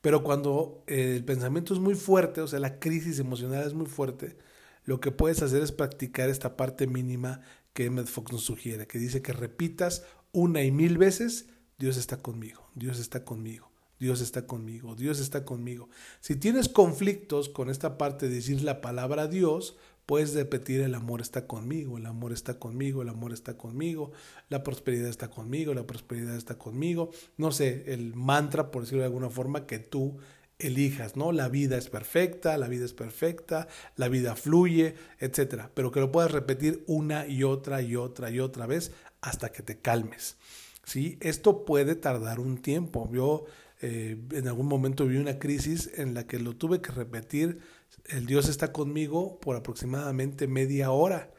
Pero 0.00 0.24
cuando 0.24 0.82
el 0.88 1.24
pensamiento 1.24 1.72
es 1.72 1.78
muy 1.78 1.94
fuerte, 1.94 2.40
o 2.40 2.48
sea, 2.48 2.58
la 2.58 2.80
crisis 2.80 3.20
emocional 3.20 3.64
es 3.64 3.74
muy 3.74 3.86
fuerte, 3.86 4.36
lo 4.84 5.00
que 5.00 5.10
puedes 5.10 5.42
hacer 5.42 5.62
es 5.62 5.72
practicar 5.72 6.28
esta 6.28 6.56
parte 6.56 6.86
mínima 6.86 7.40
que 7.72 7.86
Emmett 7.86 8.06
Fox 8.06 8.32
nos 8.32 8.42
sugiere, 8.42 8.86
que 8.86 8.98
dice 8.98 9.22
que 9.22 9.32
repitas 9.32 10.04
una 10.32 10.62
y 10.62 10.70
mil 10.70 10.98
veces, 10.98 11.46
Dios 11.78 11.96
está 11.96 12.18
conmigo, 12.18 12.70
Dios 12.74 12.98
está 12.98 13.24
conmigo. 13.24 13.70
Dios 14.00 14.22
está 14.22 14.46
conmigo, 14.46 14.96
Dios 14.96 15.20
está 15.20 15.44
conmigo. 15.44 15.90
Si 16.20 16.34
tienes 16.34 16.70
conflictos 16.70 17.50
con 17.50 17.68
esta 17.68 17.98
parte 17.98 18.30
de 18.30 18.36
decir 18.36 18.62
la 18.62 18.80
palabra 18.80 19.26
Dios, 19.26 19.76
puedes 20.06 20.34
repetir 20.34 20.80
el 20.80 20.94
amor 20.94 21.20
está 21.20 21.46
conmigo, 21.46 21.98
el 21.98 22.06
amor 22.06 22.32
está 22.32 22.58
conmigo, 22.58 23.02
el 23.02 23.10
amor 23.10 23.32
está 23.34 23.58
conmigo, 23.58 24.10
la 24.48 24.64
prosperidad 24.64 25.08
está 25.08 25.28
conmigo, 25.28 25.74
la 25.74 25.86
prosperidad 25.86 26.34
está 26.34 26.56
conmigo. 26.56 27.10
No 27.36 27.52
sé, 27.52 27.84
el 27.92 28.14
mantra, 28.16 28.70
por 28.70 28.82
decirlo 28.82 29.02
de 29.02 29.06
alguna 29.06 29.28
forma, 29.28 29.66
que 29.66 29.78
tú 29.78 30.16
elijas, 30.60 31.16
¿no? 31.16 31.32
La 31.32 31.48
vida 31.48 31.76
es 31.76 31.88
perfecta, 31.88 32.56
la 32.58 32.68
vida 32.68 32.84
es 32.84 32.92
perfecta, 32.92 33.68
la 33.96 34.08
vida 34.08 34.36
fluye, 34.36 34.94
etcétera, 35.18 35.70
pero 35.74 35.90
que 35.90 36.00
lo 36.00 36.12
puedas 36.12 36.30
repetir 36.30 36.84
una 36.86 37.26
y 37.26 37.42
otra 37.42 37.82
y 37.82 37.96
otra 37.96 38.30
y 38.30 38.40
otra 38.40 38.66
vez 38.66 38.92
hasta 39.20 39.50
que 39.52 39.62
te 39.62 39.78
calmes. 39.78 40.36
¿Sí? 40.84 41.18
Esto 41.20 41.64
puede 41.64 41.94
tardar 41.94 42.40
un 42.40 42.58
tiempo. 42.62 43.08
Yo 43.12 43.44
eh, 43.80 44.18
en 44.32 44.48
algún 44.48 44.66
momento 44.66 45.06
vi 45.06 45.16
una 45.16 45.38
crisis 45.38 45.90
en 45.96 46.14
la 46.14 46.26
que 46.26 46.38
lo 46.38 46.56
tuve 46.56 46.80
que 46.80 46.92
repetir, 46.92 47.60
el 48.06 48.26
Dios 48.26 48.48
está 48.48 48.72
conmigo 48.72 49.38
por 49.40 49.56
aproximadamente 49.56 50.46
media 50.46 50.90
hora. 50.90 51.30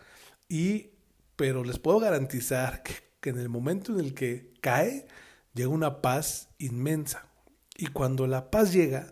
Y, 0.48 0.92
pero 1.36 1.64
les 1.64 1.80
puedo 1.80 2.00
garantizar 2.00 2.84
que, 2.84 2.94
que 3.20 3.30
en 3.30 3.40
el 3.40 3.50
momento 3.50 3.94
en 3.94 4.00
el 4.00 4.14
que 4.14 4.54
cae, 4.62 5.08
llega 5.54 5.70
una 5.70 6.02
paz 6.02 6.50
inmensa. 6.58 7.31
Y 7.82 7.88
cuando 7.88 8.28
la 8.28 8.52
paz 8.52 8.74
llega, 8.74 9.12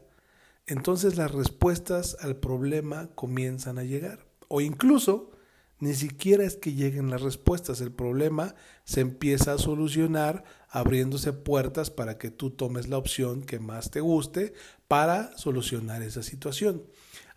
entonces 0.68 1.18
las 1.18 1.32
respuestas 1.32 2.16
al 2.20 2.36
problema 2.36 3.10
comienzan 3.16 3.80
a 3.80 3.84
llegar. 3.84 4.28
O 4.48 4.62
incluso 4.62 5.32
ni 5.80 5.96
siquiera 5.96 6.44
es 6.44 6.56
que 6.56 6.74
lleguen 6.74 7.10
las 7.10 7.24
respuestas, 7.24 7.82
el 7.82 7.92
problema 7.92 8.54
se 8.84 9.02
empieza 9.02 9.54
a 9.54 9.58
solucionar 9.58 10.44
abriéndose 10.70 11.34
puertas 11.34 11.90
para 11.90 12.20
que 12.20 12.30
tú 12.30 12.52
tomes 12.52 12.90
la 12.90 13.00
opción 13.00 13.42
que 13.42 13.58
más 13.58 13.90
te 13.90 14.02
guste 14.02 14.54
para 14.88 15.36
solucionar 15.36 16.04
esa 16.04 16.22
situación. 16.22 16.84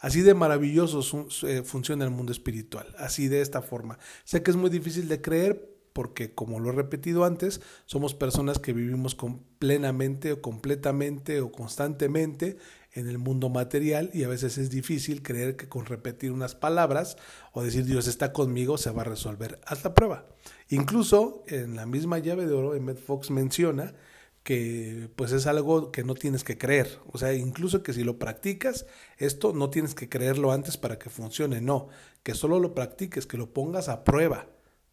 Así 0.00 0.20
de 0.20 0.34
maravilloso 0.34 1.26
eh, 1.46 1.62
funciona 1.64 2.04
el 2.04 2.10
mundo 2.10 2.32
espiritual, 2.32 2.94
así 2.98 3.28
de 3.28 3.40
esta 3.40 3.62
forma. 3.62 3.98
Sé 4.24 4.42
que 4.42 4.50
es 4.50 4.56
muy 4.58 4.68
difícil 4.68 5.08
de 5.08 5.22
creer 5.22 5.71
porque, 5.92 6.34
como 6.34 6.60
lo 6.60 6.70
he 6.70 6.72
repetido 6.72 7.24
antes, 7.24 7.60
somos 7.86 8.14
personas 8.14 8.58
que 8.58 8.72
vivimos 8.72 9.14
con 9.14 9.40
plenamente 9.58 10.32
o 10.32 10.42
completamente 10.42 11.40
o 11.40 11.52
constantemente 11.52 12.56
en 12.92 13.08
el 13.08 13.18
mundo 13.18 13.48
material 13.48 14.10
y 14.12 14.24
a 14.24 14.28
veces 14.28 14.58
es 14.58 14.70
difícil 14.70 15.22
creer 15.22 15.56
que 15.56 15.68
con 15.68 15.86
repetir 15.86 16.30
unas 16.32 16.54
palabras 16.54 17.16
o 17.52 17.62
decir 17.62 17.84
Dios 17.84 18.06
está 18.06 18.32
conmigo 18.32 18.76
se 18.76 18.90
va 18.90 19.02
a 19.02 19.06
resolver. 19.06 19.60
Haz 19.66 19.82
la 19.84 19.94
prueba. 19.94 20.26
Incluso 20.68 21.42
en 21.46 21.76
la 21.76 21.86
misma 21.86 22.18
llave 22.18 22.46
de 22.46 22.52
oro, 22.52 22.74
Emmett 22.74 22.98
Fox 22.98 23.30
menciona 23.30 23.94
que 24.42 25.08
pues 25.16 25.32
es 25.32 25.46
algo 25.46 25.92
que 25.92 26.04
no 26.04 26.14
tienes 26.14 26.44
que 26.44 26.58
creer. 26.58 26.98
O 27.06 27.18
sea, 27.18 27.32
incluso 27.32 27.82
que 27.82 27.92
si 27.92 28.04
lo 28.04 28.18
practicas, 28.18 28.86
esto 29.18 29.52
no 29.52 29.70
tienes 29.70 29.94
que 29.94 30.08
creerlo 30.08 30.52
antes 30.52 30.76
para 30.76 30.98
que 30.98 31.10
funcione, 31.10 31.60
no, 31.60 31.88
que 32.22 32.34
solo 32.34 32.58
lo 32.58 32.74
practiques, 32.74 33.26
que 33.26 33.38
lo 33.38 33.52
pongas 33.52 33.88
a 33.88 34.04
prueba, 34.04 34.48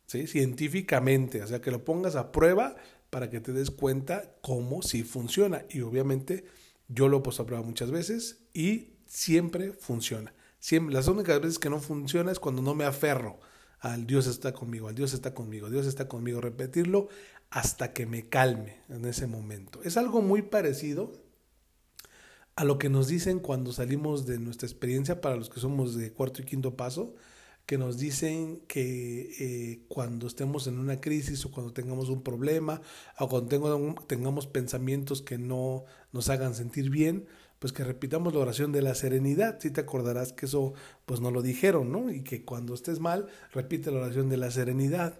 ¿sí? 0.09 0.25
científicamente, 0.25 1.43
o 1.43 1.47
sea, 1.47 1.61
que 1.61 1.69
lo 1.69 1.85
pongas 1.85 2.15
a 2.15 2.31
prueba 2.31 2.75
para 3.11 3.29
que 3.29 3.39
te 3.39 3.53
des 3.53 3.69
cuenta 3.69 4.35
cómo 4.41 4.81
sí 4.81 5.03
funciona. 5.03 5.65
Y 5.69 5.81
obviamente 5.81 6.45
yo 6.87 7.07
lo 7.07 7.17
he 7.17 7.21
puesto 7.21 7.43
a 7.43 7.45
prueba 7.45 7.63
muchas 7.63 7.91
veces 7.91 8.39
y 8.53 8.93
siempre 9.05 9.71
funciona. 9.71 10.33
Siempre, 10.59 10.95
las 10.95 11.07
únicas 11.07 11.39
veces 11.39 11.59
que 11.59 11.69
no 11.69 11.79
funciona 11.79 12.31
es 12.31 12.39
cuando 12.39 12.61
no 12.63 12.73
me 12.73 12.85
aferro 12.85 13.39
al 13.79 14.07
Dios 14.07 14.25
está 14.25 14.51
conmigo, 14.51 14.87
al 14.87 14.95
Dios 14.95 15.13
está 15.13 15.33
conmigo, 15.33 15.69
Dios 15.69 15.85
está 15.85 16.07
conmigo. 16.07 16.41
Repetirlo 16.41 17.07
hasta 17.51 17.93
que 17.93 18.07
me 18.07 18.27
calme 18.27 18.81
en 18.89 19.05
ese 19.05 19.27
momento. 19.27 19.79
Es 19.83 19.95
algo 19.95 20.21
muy 20.21 20.41
parecido 20.41 21.13
a 22.55 22.63
lo 22.63 22.79
que 22.79 22.89
nos 22.89 23.07
dicen 23.07 23.39
cuando 23.39 23.71
salimos 23.71 24.25
de 24.25 24.39
nuestra 24.39 24.67
experiencia 24.67 25.21
para 25.21 25.35
los 25.35 25.49
que 25.49 25.59
somos 25.59 25.95
de 25.95 26.11
cuarto 26.11 26.41
y 26.41 26.45
quinto 26.45 26.75
paso, 26.75 27.15
que 27.69 27.77
nos 27.77 27.99
dicen 27.99 28.63
que 28.67 29.29
eh, 29.39 29.85
cuando 29.89 30.25
estemos 30.25 30.65
en 30.65 30.79
una 30.79 30.99
crisis 30.99 31.45
o 31.45 31.51
cuando 31.51 31.71
tengamos 31.71 32.09
un 32.09 32.23
problema 32.23 32.81
o 33.19 33.29
cuando 33.29 33.95
tengamos 34.07 34.47
pensamientos 34.47 35.21
que 35.21 35.37
no 35.37 35.85
nos 36.11 36.29
hagan 36.29 36.55
sentir 36.55 36.89
bien, 36.89 37.27
pues 37.59 37.71
que 37.71 37.83
repitamos 37.83 38.33
la 38.33 38.39
oración 38.39 38.71
de 38.71 38.81
la 38.81 38.95
serenidad. 38.95 39.59
Si 39.59 39.69
te 39.69 39.81
acordarás 39.81 40.33
que 40.33 40.47
eso 40.47 40.73
pues 41.05 41.21
no 41.21 41.29
lo 41.29 41.43
dijeron, 41.43 41.91
¿no? 41.91 42.11
Y 42.11 42.23
que 42.23 42.43
cuando 42.43 42.73
estés 42.73 42.99
mal, 42.99 43.27
repite 43.51 43.91
la 43.91 43.99
oración 43.99 44.29
de 44.29 44.37
la 44.37 44.49
serenidad. 44.49 45.19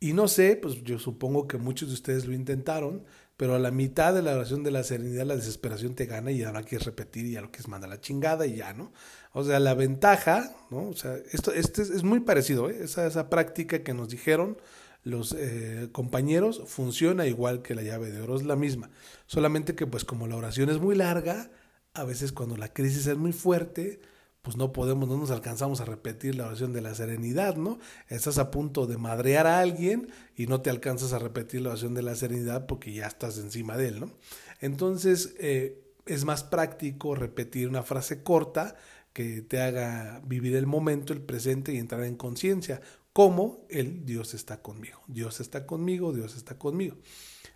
Y 0.00 0.12
no 0.12 0.26
sé, 0.26 0.56
pues 0.56 0.82
yo 0.82 0.98
supongo 0.98 1.46
que 1.46 1.58
muchos 1.58 1.90
de 1.90 1.94
ustedes 1.94 2.26
lo 2.26 2.34
intentaron, 2.34 3.04
pero 3.36 3.54
a 3.54 3.60
la 3.60 3.70
mitad 3.70 4.12
de 4.12 4.22
la 4.22 4.34
oración 4.34 4.64
de 4.64 4.72
la 4.72 4.82
serenidad 4.82 5.24
la 5.24 5.36
desesperación 5.36 5.94
te 5.94 6.06
gana 6.06 6.32
y 6.32 6.40
no 6.40 6.52
quieres 6.64 6.84
repetir 6.84 7.26
y 7.26 7.32
ya 7.32 7.40
lo 7.40 7.52
quieres 7.52 7.68
mandar 7.68 7.90
la 7.90 8.00
chingada 8.00 8.44
y 8.44 8.56
ya, 8.56 8.72
¿no? 8.72 8.92
O 9.32 9.44
sea, 9.44 9.60
la 9.60 9.74
ventaja, 9.74 10.52
¿no? 10.70 10.88
O 10.88 10.94
sea, 10.94 11.16
esto 11.32 11.52
este 11.52 11.82
es, 11.82 12.02
muy 12.02 12.20
parecido, 12.20 12.68
¿eh? 12.68 12.78
esa, 12.82 13.06
esa 13.06 13.30
práctica 13.30 13.82
que 13.82 13.94
nos 13.94 14.08
dijeron 14.08 14.58
los 15.02 15.34
eh, 15.38 15.88
compañeros 15.92 16.62
funciona 16.66 17.26
igual 17.26 17.62
que 17.62 17.74
la 17.74 17.82
llave 17.82 18.10
de 18.10 18.20
oro, 18.20 18.36
es 18.36 18.44
la 18.44 18.56
misma. 18.56 18.90
Solamente 19.26 19.74
que 19.74 19.86
pues 19.86 20.04
como 20.04 20.26
la 20.26 20.36
oración 20.36 20.68
es 20.68 20.78
muy 20.78 20.94
larga, 20.94 21.50
a 21.94 22.04
veces 22.04 22.32
cuando 22.32 22.56
la 22.56 22.72
crisis 22.72 23.06
es 23.06 23.16
muy 23.16 23.32
fuerte, 23.32 24.00
pues 24.42 24.56
no 24.56 24.72
podemos, 24.72 25.08
no 25.08 25.16
nos 25.16 25.30
alcanzamos 25.30 25.80
a 25.80 25.84
repetir 25.84 26.34
la 26.34 26.46
oración 26.46 26.72
de 26.72 26.80
la 26.80 26.94
serenidad, 26.94 27.56
¿no? 27.56 27.78
Estás 28.08 28.38
a 28.38 28.50
punto 28.50 28.86
de 28.86 28.96
madrear 28.96 29.46
a 29.46 29.60
alguien 29.60 30.10
y 30.34 30.46
no 30.46 30.62
te 30.62 30.70
alcanzas 30.70 31.12
a 31.12 31.18
repetir 31.18 31.62
la 31.62 31.70
oración 31.70 31.94
de 31.94 32.02
la 32.02 32.14
serenidad 32.14 32.66
porque 32.66 32.92
ya 32.92 33.06
estás 33.06 33.38
encima 33.38 33.76
de 33.76 33.88
él, 33.88 34.00
¿no? 34.00 34.12
Entonces, 34.60 35.34
eh, 35.38 35.82
es 36.06 36.24
más 36.24 36.42
práctico 36.42 37.14
repetir 37.14 37.68
una 37.68 37.82
frase 37.82 38.22
corta 38.22 38.76
que 39.12 39.42
te 39.42 39.60
haga 39.60 40.20
vivir 40.24 40.56
el 40.56 40.66
momento, 40.66 41.12
el 41.12 41.22
presente 41.22 41.72
y 41.72 41.78
entrar 41.78 42.04
en 42.04 42.16
conciencia, 42.16 42.80
como 43.12 43.66
el 43.68 44.04
Dios 44.04 44.34
está 44.34 44.62
conmigo, 44.62 45.00
Dios 45.08 45.40
está 45.40 45.66
conmigo, 45.66 46.12
Dios 46.12 46.36
está 46.36 46.58
conmigo. 46.58 46.96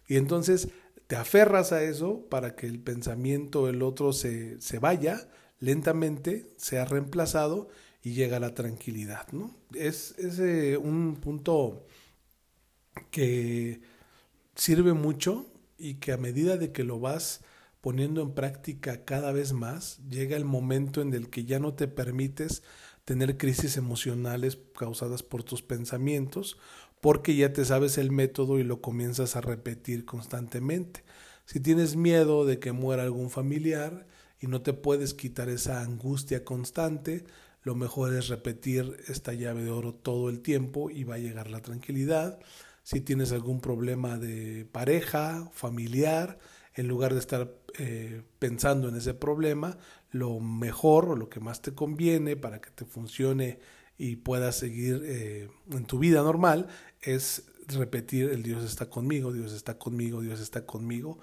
Y 0.08 0.16
entonces 0.16 0.68
te 1.06 1.16
aferras 1.16 1.72
a 1.72 1.82
eso 1.82 2.26
para 2.28 2.56
que 2.56 2.66
el 2.66 2.80
pensamiento 2.80 3.66
del 3.66 3.82
otro 3.82 4.12
se, 4.12 4.60
se 4.60 4.78
vaya, 4.78 5.28
lentamente 5.60 6.52
sea 6.56 6.84
reemplazado 6.84 7.68
y 8.02 8.12
llega 8.12 8.40
la 8.40 8.54
tranquilidad. 8.54 9.28
¿no? 9.32 9.54
Es, 9.74 10.14
es 10.18 10.38
eh, 10.38 10.76
un 10.76 11.16
punto 11.16 11.86
que 13.10 13.80
sirve 14.54 14.92
mucho 14.92 15.46
y 15.78 15.94
que 15.94 16.12
a 16.12 16.16
medida 16.16 16.56
de 16.56 16.72
que 16.72 16.84
lo 16.84 17.00
vas 17.00 17.42
poniendo 17.84 18.22
en 18.22 18.32
práctica 18.32 19.04
cada 19.04 19.30
vez 19.30 19.52
más, 19.52 20.00
llega 20.08 20.38
el 20.38 20.46
momento 20.46 21.02
en 21.02 21.12
el 21.12 21.28
que 21.28 21.44
ya 21.44 21.58
no 21.58 21.74
te 21.74 21.86
permites 21.86 22.62
tener 23.04 23.36
crisis 23.36 23.76
emocionales 23.76 24.58
causadas 24.74 25.22
por 25.22 25.42
tus 25.42 25.60
pensamientos, 25.60 26.56
porque 27.02 27.36
ya 27.36 27.52
te 27.52 27.62
sabes 27.62 27.98
el 27.98 28.10
método 28.10 28.58
y 28.58 28.62
lo 28.62 28.80
comienzas 28.80 29.36
a 29.36 29.42
repetir 29.42 30.06
constantemente. 30.06 31.04
Si 31.44 31.60
tienes 31.60 31.94
miedo 31.94 32.46
de 32.46 32.58
que 32.58 32.72
muera 32.72 33.02
algún 33.02 33.28
familiar 33.28 34.06
y 34.40 34.46
no 34.46 34.62
te 34.62 34.72
puedes 34.72 35.12
quitar 35.12 35.50
esa 35.50 35.82
angustia 35.82 36.42
constante, 36.42 37.26
lo 37.64 37.74
mejor 37.74 38.14
es 38.14 38.28
repetir 38.28 38.96
esta 39.08 39.34
llave 39.34 39.62
de 39.62 39.70
oro 39.70 39.92
todo 39.92 40.30
el 40.30 40.40
tiempo 40.40 40.88
y 40.88 41.04
va 41.04 41.16
a 41.16 41.18
llegar 41.18 41.50
la 41.50 41.60
tranquilidad. 41.60 42.38
Si 42.82 43.02
tienes 43.02 43.30
algún 43.32 43.60
problema 43.60 44.16
de 44.16 44.64
pareja, 44.72 45.50
familiar, 45.52 46.38
en 46.74 46.88
lugar 46.88 47.14
de 47.14 47.20
estar 47.20 47.52
eh, 47.78 48.22
pensando 48.38 48.88
en 48.88 48.96
ese 48.96 49.14
problema, 49.14 49.78
lo 50.10 50.40
mejor 50.40 51.10
o 51.10 51.16
lo 51.16 51.28
que 51.28 51.40
más 51.40 51.62
te 51.62 51.74
conviene 51.74 52.36
para 52.36 52.60
que 52.60 52.70
te 52.70 52.84
funcione 52.84 53.58
y 53.96 54.16
puedas 54.16 54.56
seguir 54.56 55.02
eh, 55.04 55.48
en 55.70 55.84
tu 55.86 55.98
vida 55.98 56.22
normal 56.22 56.66
es 57.00 57.44
repetir 57.68 58.30
el 58.30 58.42
Dios 58.42 58.64
está 58.64 58.90
conmigo, 58.90 59.32
Dios 59.32 59.52
está 59.52 59.78
conmigo, 59.78 60.20
Dios 60.20 60.40
está 60.40 60.66
conmigo, 60.66 61.18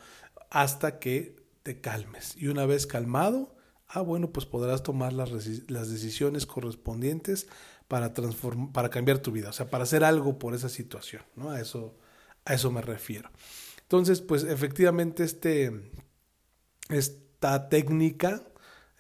hasta 0.50 1.00
que 1.00 1.36
te 1.64 1.82
calmes. 1.82 2.36
Y 2.38 2.48
una 2.48 2.66
vez 2.66 2.88
calmado, 2.88 3.56
ah, 3.88 4.02
bueno, 4.02 4.32
pues 4.32 4.46
podrás 4.46 4.84
tomar 4.84 5.14
las, 5.14 5.32
las 5.70 5.90
decisiones 5.90 6.46
correspondientes 6.46 7.48
para, 7.88 8.14
para 8.74 8.90
cambiar 8.90 9.20
tu 9.20 9.32
vida, 9.32 9.50
o 9.50 9.54
sea, 9.54 9.70
para 9.70 9.84
hacer 9.84 10.04
algo 10.04 10.40
por 10.40 10.56
esa 10.56 10.70
situación, 10.70 11.24
¿no? 11.36 11.52
A 11.52 11.60
eso, 11.60 11.98
a 12.46 12.54
eso 12.54 12.72
me 12.72 12.82
refiero. 12.82 13.30
Entonces, 13.92 14.22
pues 14.22 14.46
efectivamente 14.46 15.26
este, 15.26 15.92
esta 16.88 17.68
técnica 17.68 18.42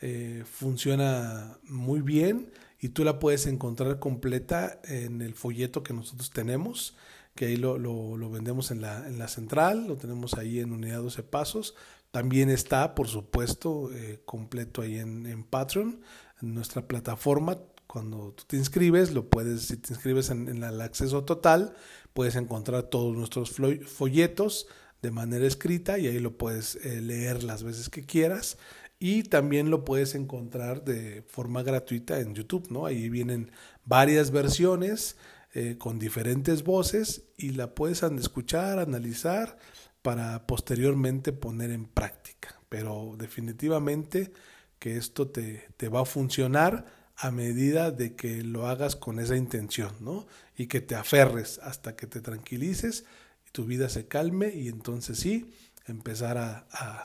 eh, 0.01 0.43
funciona 0.45 1.59
muy 1.63 2.01
bien 2.01 2.51
y 2.77 2.89
tú 2.89 3.05
la 3.05 3.17
puedes 3.17 3.47
encontrar 3.47 3.99
completa 3.99 4.81
en 4.83 5.21
el 5.21 5.33
folleto 5.33 5.81
que 5.81 5.93
nosotros 5.93 6.31
tenemos, 6.31 6.97
que 7.35 7.45
ahí 7.45 7.55
lo, 7.55 7.77
lo, 7.77 8.29
vendemos 8.29 8.69
en 8.69 8.81
la, 8.81 9.07
en 9.07 9.17
la, 9.17 9.29
central, 9.29 9.87
lo 9.87 9.95
tenemos 9.95 10.33
ahí 10.33 10.59
en 10.59 10.73
unidad 10.73 11.01
12 11.01 11.23
pasos. 11.23 11.73
También 12.11 12.49
está, 12.49 12.93
por 12.93 13.07
supuesto, 13.07 13.93
eh, 13.93 14.21
completo 14.25 14.81
ahí 14.81 14.97
en, 14.97 15.25
en 15.25 15.45
Patreon, 15.45 16.01
en 16.41 16.53
nuestra 16.53 16.85
plataforma. 16.85 17.59
Cuando 17.91 18.31
tú 18.31 18.45
te 18.47 18.55
inscribes, 18.55 19.11
lo 19.11 19.29
puedes, 19.29 19.63
si 19.63 19.75
te 19.75 19.91
inscribes 19.91 20.29
en, 20.29 20.47
el 20.47 20.79
acceso 20.79 21.25
total, 21.25 21.73
puedes 22.13 22.37
encontrar 22.37 22.83
todos 22.83 23.13
nuestros 23.13 23.51
folletos 23.85 24.67
de 25.01 25.11
manera 25.11 25.45
escrita 25.45 25.99
y 25.99 26.07
ahí 26.07 26.19
lo 26.19 26.37
puedes 26.37 26.77
eh, 26.85 27.01
leer 27.01 27.43
las 27.43 27.63
veces 27.63 27.89
que 27.89 28.05
quieras 28.05 28.57
y 28.97 29.23
también 29.23 29.69
lo 29.69 29.83
puedes 29.83 30.15
encontrar 30.15 30.85
de 30.85 31.21
forma 31.23 31.63
gratuita 31.63 32.21
en 32.21 32.33
YouTube, 32.33 32.71
¿no? 32.71 32.85
Ahí 32.85 33.09
vienen 33.09 33.51
varias 33.83 34.31
versiones 34.31 35.17
eh, 35.53 35.75
con 35.77 35.99
diferentes 35.99 36.63
voces 36.63 37.25
y 37.35 37.49
la 37.49 37.75
puedes 37.75 38.03
escuchar, 38.03 38.79
analizar 38.79 39.57
para 40.01 40.47
posteriormente 40.47 41.33
poner 41.33 41.71
en 41.71 41.87
práctica. 41.87 42.57
Pero 42.69 43.15
definitivamente 43.17 44.31
que 44.79 44.95
esto 44.95 45.27
te, 45.27 45.67
te 45.75 45.89
va 45.89 46.03
a 46.03 46.05
funcionar 46.05 47.00
a 47.21 47.31
medida 47.31 47.91
de 47.91 48.15
que 48.15 48.43
lo 48.43 48.67
hagas 48.67 48.95
con 48.95 49.19
esa 49.19 49.35
intención, 49.35 49.93
¿no? 49.99 50.27
Y 50.57 50.67
que 50.67 50.81
te 50.81 50.95
aferres 50.95 51.59
hasta 51.59 51.95
que 51.95 52.07
te 52.07 52.19
tranquilices 52.19 53.05
tu 53.51 53.65
vida 53.65 53.89
se 53.89 54.07
calme 54.07 54.53
y 54.53 54.67
entonces 54.69 55.19
sí, 55.19 55.53
empezar 55.87 56.37
a, 56.37 56.59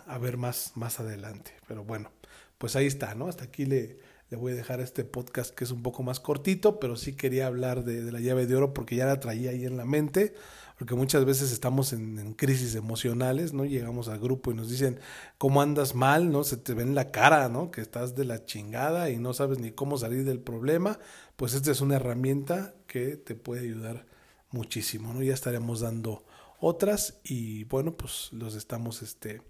a, 0.06 0.18
ver 0.18 0.36
más, 0.36 0.72
más 0.74 1.00
adelante. 1.00 1.52
Pero 1.66 1.84
bueno, 1.84 2.10
pues 2.58 2.76
ahí 2.76 2.86
está, 2.86 3.14
¿no? 3.14 3.28
Hasta 3.28 3.44
aquí 3.44 3.66
le, 3.66 3.98
le 4.30 4.36
voy 4.36 4.52
a 4.52 4.56
dejar 4.56 4.80
este 4.80 5.04
podcast 5.04 5.54
que 5.54 5.64
es 5.64 5.70
un 5.70 5.82
poco 5.82 6.02
más 6.02 6.20
cortito, 6.20 6.78
pero 6.78 6.96
sí 6.96 7.14
quería 7.14 7.46
hablar 7.46 7.84
de, 7.84 8.02
de, 8.02 8.12
la 8.12 8.20
llave 8.20 8.46
de 8.46 8.56
oro 8.56 8.74
porque 8.74 8.96
ya 8.96 9.06
la 9.06 9.20
traía 9.20 9.50
ahí 9.50 9.64
en 9.64 9.76
la 9.76 9.84
mente, 9.84 10.34
porque 10.78 10.94
muchas 10.94 11.24
veces 11.24 11.52
estamos 11.52 11.92
en, 11.92 12.18
en, 12.18 12.34
crisis 12.34 12.74
emocionales, 12.74 13.52
¿no? 13.52 13.64
Llegamos 13.64 14.08
al 14.08 14.18
grupo 14.18 14.50
y 14.50 14.54
nos 14.54 14.68
dicen, 14.68 15.00
¿cómo 15.38 15.62
andas 15.62 15.94
mal? 15.94 16.30
¿No? 16.30 16.44
Se 16.44 16.56
te 16.56 16.74
ve 16.74 16.82
en 16.82 16.94
la 16.94 17.10
cara, 17.10 17.48
¿no? 17.48 17.70
Que 17.70 17.80
estás 17.80 18.14
de 18.14 18.24
la 18.24 18.44
chingada 18.44 19.10
y 19.10 19.18
no 19.18 19.32
sabes 19.32 19.58
ni 19.58 19.70
cómo 19.72 19.96
salir 19.96 20.24
del 20.24 20.40
problema. 20.40 20.98
Pues 21.36 21.54
esta 21.54 21.70
es 21.70 21.80
una 21.80 21.96
herramienta 21.96 22.74
que 22.86 23.16
te 23.16 23.34
puede 23.34 23.62
ayudar 23.62 24.06
muchísimo, 24.50 25.12
¿no? 25.12 25.22
Ya 25.22 25.34
estaremos 25.34 25.80
dando 25.80 26.24
otras 26.60 27.18
y 27.24 27.64
bueno, 27.64 27.96
pues 27.96 28.28
los 28.32 28.54
estamos, 28.54 29.02
este, 29.02 29.42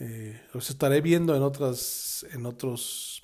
eh, 0.00 0.40
los 0.52 0.70
estaré 0.70 1.00
viendo 1.00 1.36
en 1.36 1.42
otras, 1.42 2.26
en 2.32 2.46
otros, 2.46 3.22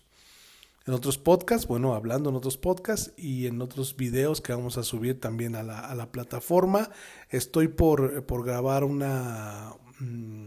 en 0.89 0.95
otros 0.95 1.19
podcasts, 1.19 1.67
bueno, 1.67 1.95
hablando 1.95 2.31
en 2.31 2.37
otros 2.37 2.57
podcasts 2.57 3.13
y 3.19 3.47
en 3.47 3.61
otros 3.61 3.95
videos 3.95 4.41
que 4.41 4.55
vamos 4.55 4.79
a 4.79 4.83
subir 4.83 5.21
también 5.21 5.55
a 5.55 5.63
la, 5.63 5.81
a 5.81 5.95
la 5.95 6.11
plataforma. 6.11 6.89
Estoy 7.29 7.69
por, 7.69 8.25
por 8.25 8.43
grabar 8.43 8.85
una, 8.85 9.75
mm, 10.01 10.47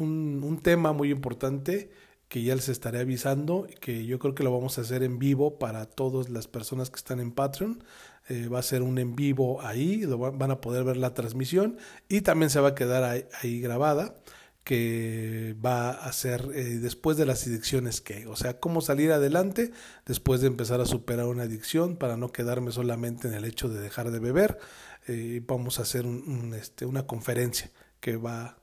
un, 0.00 0.40
un 0.42 0.58
tema 0.60 0.92
muy 0.92 1.12
importante 1.12 1.92
que 2.26 2.42
ya 2.42 2.56
les 2.56 2.68
estaré 2.68 2.98
avisando, 2.98 3.68
que 3.80 4.04
yo 4.06 4.18
creo 4.18 4.34
que 4.34 4.42
lo 4.42 4.50
vamos 4.50 4.76
a 4.78 4.80
hacer 4.80 5.04
en 5.04 5.20
vivo 5.20 5.56
para 5.56 5.86
todas 5.86 6.30
las 6.30 6.48
personas 6.48 6.90
que 6.90 6.96
están 6.96 7.20
en 7.20 7.30
Patreon. 7.30 7.84
Eh, 8.28 8.48
va 8.48 8.58
a 8.58 8.62
ser 8.62 8.82
un 8.82 8.98
en 8.98 9.14
vivo 9.14 9.62
ahí, 9.62 10.04
van 10.04 10.50
a 10.50 10.60
poder 10.60 10.82
ver 10.82 10.96
la 10.96 11.14
transmisión 11.14 11.78
y 12.08 12.22
también 12.22 12.50
se 12.50 12.58
va 12.58 12.70
a 12.70 12.74
quedar 12.74 13.24
ahí, 13.40 13.60
grabada 13.60 14.16
que 14.64 15.54
va 15.64 15.90
a 15.90 16.10
ser 16.12 16.50
eh, 16.54 16.78
después 16.78 17.18
de 17.18 17.26
las 17.26 17.46
adicciones 17.46 18.00
que, 18.00 18.26
o 18.26 18.34
sea, 18.34 18.58
cómo 18.58 18.80
salir 18.80 19.12
adelante 19.12 19.72
después 20.06 20.40
de 20.40 20.46
empezar 20.46 20.80
a 20.80 20.86
superar 20.86 21.26
una 21.26 21.42
adicción 21.42 21.96
para 21.96 22.16
no 22.16 22.32
quedarme 22.32 22.72
solamente 22.72 23.28
en 23.28 23.34
el 23.34 23.44
hecho 23.44 23.68
de 23.68 23.80
dejar 23.80 24.10
de 24.10 24.18
beber. 24.18 24.58
Eh, 25.06 25.42
vamos 25.46 25.78
a 25.78 25.82
hacer 25.82 26.06
un, 26.06 26.54
este, 26.54 26.86
una 26.86 27.06
conferencia 27.06 27.70
que 28.00 28.16
va 28.16 28.58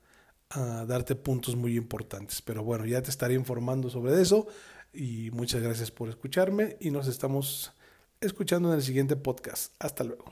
a 0.49 0.85
darte 0.85 1.15
puntos 1.15 1.55
muy 1.55 1.77
importantes. 1.77 2.41
Pero 2.41 2.63
bueno, 2.63 2.85
ya 2.85 3.01
te 3.03 3.11
estaré 3.11 3.35
informando 3.35 3.89
sobre 3.91 4.19
eso 4.19 4.47
y 4.93 5.29
muchas 5.31 5.61
gracias 5.61 5.91
por 5.91 6.09
escucharme 6.09 6.77
y 6.79 6.89
nos 6.89 7.07
estamos 7.07 7.73
escuchando 8.19 8.69
en 8.69 8.75
el 8.75 8.83
siguiente 8.83 9.15
podcast. 9.15 9.73
Hasta 9.79 10.03
luego. 10.03 10.25